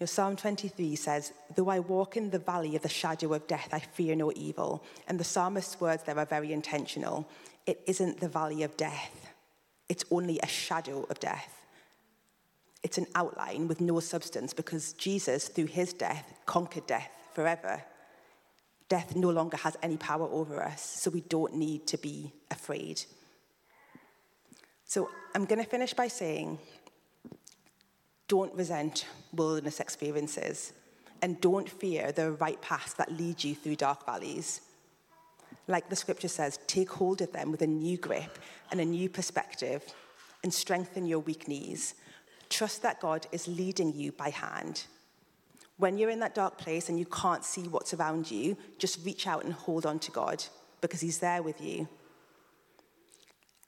Your 0.00 0.06
Psalm 0.06 0.34
23 0.34 0.96
says, 0.96 1.34
Though 1.54 1.68
I 1.68 1.78
walk 1.78 2.16
in 2.16 2.30
the 2.30 2.38
valley 2.38 2.74
of 2.74 2.80
the 2.80 2.88
shadow 2.88 3.34
of 3.34 3.46
death, 3.46 3.68
I 3.70 3.80
fear 3.80 4.16
no 4.16 4.32
evil. 4.34 4.82
And 5.06 5.20
the 5.20 5.24
psalmist's 5.24 5.78
words 5.78 6.04
there 6.04 6.18
are 6.18 6.24
very 6.24 6.54
intentional. 6.54 7.28
It 7.66 7.82
isn't 7.86 8.18
the 8.18 8.28
valley 8.28 8.62
of 8.62 8.76
death, 8.78 9.28
it's 9.90 10.04
only 10.10 10.40
a 10.42 10.46
shadow 10.46 11.06
of 11.10 11.20
death. 11.20 11.56
It's 12.82 12.96
an 12.96 13.08
outline 13.14 13.68
with 13.68 13.82
no 13.82 14.00
substance 14.00 14.54
because 14.54 14.94
Jesus, 14.94 15.48
through 15.48 15.66
his 15.66 15.92
death, 15.92 16.32
conquered 16.46 16.86
death 16.86 17.10
forever. 17.34 17.82
Death 18.88 19.14
no 19.14 19.28
longer 19.28 19.58
has 19.58 19.76
any 19.82 19.98
power 19.98 20.26
over 20.26 20.62
us, 20.62 20.82
so 20.82 21.10
we 21.10 21.20
don't 21.20 21.54
need 21.54 21.86
to 21.88 21.98
be 21.98 22.32
afraid. 22.50 23.02
So 24.86 25.10
I'm 25.34 25.44
going 25.44 25.62
to 25.62 25.68
finish 25.68 25.92
by 25.92 26.08
saying 26.08 26.58
don't 28.30 28.54
resent 28.54 29.06
wilderness 29.32 29.80
experiences 29.80 30.72
and 31.20 31.40
don't 31.40 31.68
fear 31.68 32.12
the 32.12 32.30
right 32.30 32.62
paths 32.62 32.94
that 32.94 33.10
lead 33.10 33.42
you 33.42 33.56
through 33.56 33.74
dark 33.74 34.06
valleys. 34.06 34.60
Like 35.66 35.88
the 35.88 35.96
scripture 35.96 36.28
says, 36.28 36.60
take 36.68 36.90
hold 36.90 37.22
of 37.22 37.32
them 37.32 37.50
with 37.50 37.60
a 37.62 37.66
new 37.66 37.96
grip 37.96 38.38
and 38.70 38.80
a 38.80 38.84
new 38.84 39.08
perspective 39.08 39.82
and 40.44 40.54
strengthen 40.54 41.06
your 41.06 41.18
weak 41.18 41.48
knees. 41.48 41.96
Trust 42.48 42.82
that 42.82 43.00
God 43.00 43.26
is 43.32 43.48
leading 43.48 43.92
you 43.92 44.12
by 44.12 44.30
hand. 44.30 44.84
When 45.76 45.98
you're 45.98 46.10
in 46.10 46.20
that 46.20 46.36
dark 46.36 46.56
place 46.56 46.88
and 46.88 47.00
you 47.00 47.06
can't 47.06 47.44
see 47.44 47.62
what's 47.62 47.94
around 47.94 48.30
you, 48.30 48.56
just 48.78 49.04
reach 49.04 49.26
out 49.26 49.44
and 49.44 49.52
hold 49.52 49.86
on 49.86 49.98
to 49.98 50.12
God 50.12 50.44
because 50.80 51.00
He's 51.00 51.18
there 51.18 51.42
with 51.42 51.60
you. 51.60 51.88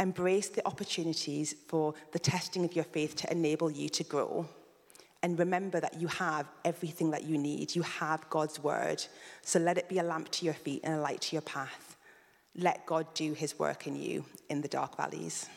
Embrace 0.00 0.48
the 0.48 0.66
opportunities 0.66 1.54
for 1.68 1.94
the 2.12 2.18
testing 2.18 2.64
of 2.64 2.74
your 2.74 2.84
faith 2.84 3.16
to 3.16 3.30
enable 3.30 3.70
you 3.70 3.88
to 3.90 4.04
grow. 4.04 4.46
And 5.22 5.38
remember 5.38 5.78
that 5.78 6.00
you 6.00 6.08
have 6.08 6.48
everything 6.64 7.12
that 7.12 7.24
you 7.24 7.38
need. 7.38 7.76
You 7.76 7.82
have 7.82 8.28
God's 8.28 8.58
word. 8.58 9.04
So 9.42 9.60
let 9.60 9.78
it 9.78 9.88
be 9.88 9.98
a 9.98 10.02
lamp 10.02 10.30
to 10.32 10.44
your 10.44 10.54
feet 10.54 10.80
and 10.82 10.94
a 10.94 11.00
light 11.00 11.20
to 11.22 11.36
your 11.36 11.42
path. 11.42 11.96
Let 12.56 12.84
God 12.86 13.06
do 13.14 13.32
his 13.32 13.58
work 13.58 13.86
in 13.86 13.94
you 13.96 14.24
in 14.50 14.60
the 14.60 14.68
dark 14.68 14.96
valleys. 14.96 15.48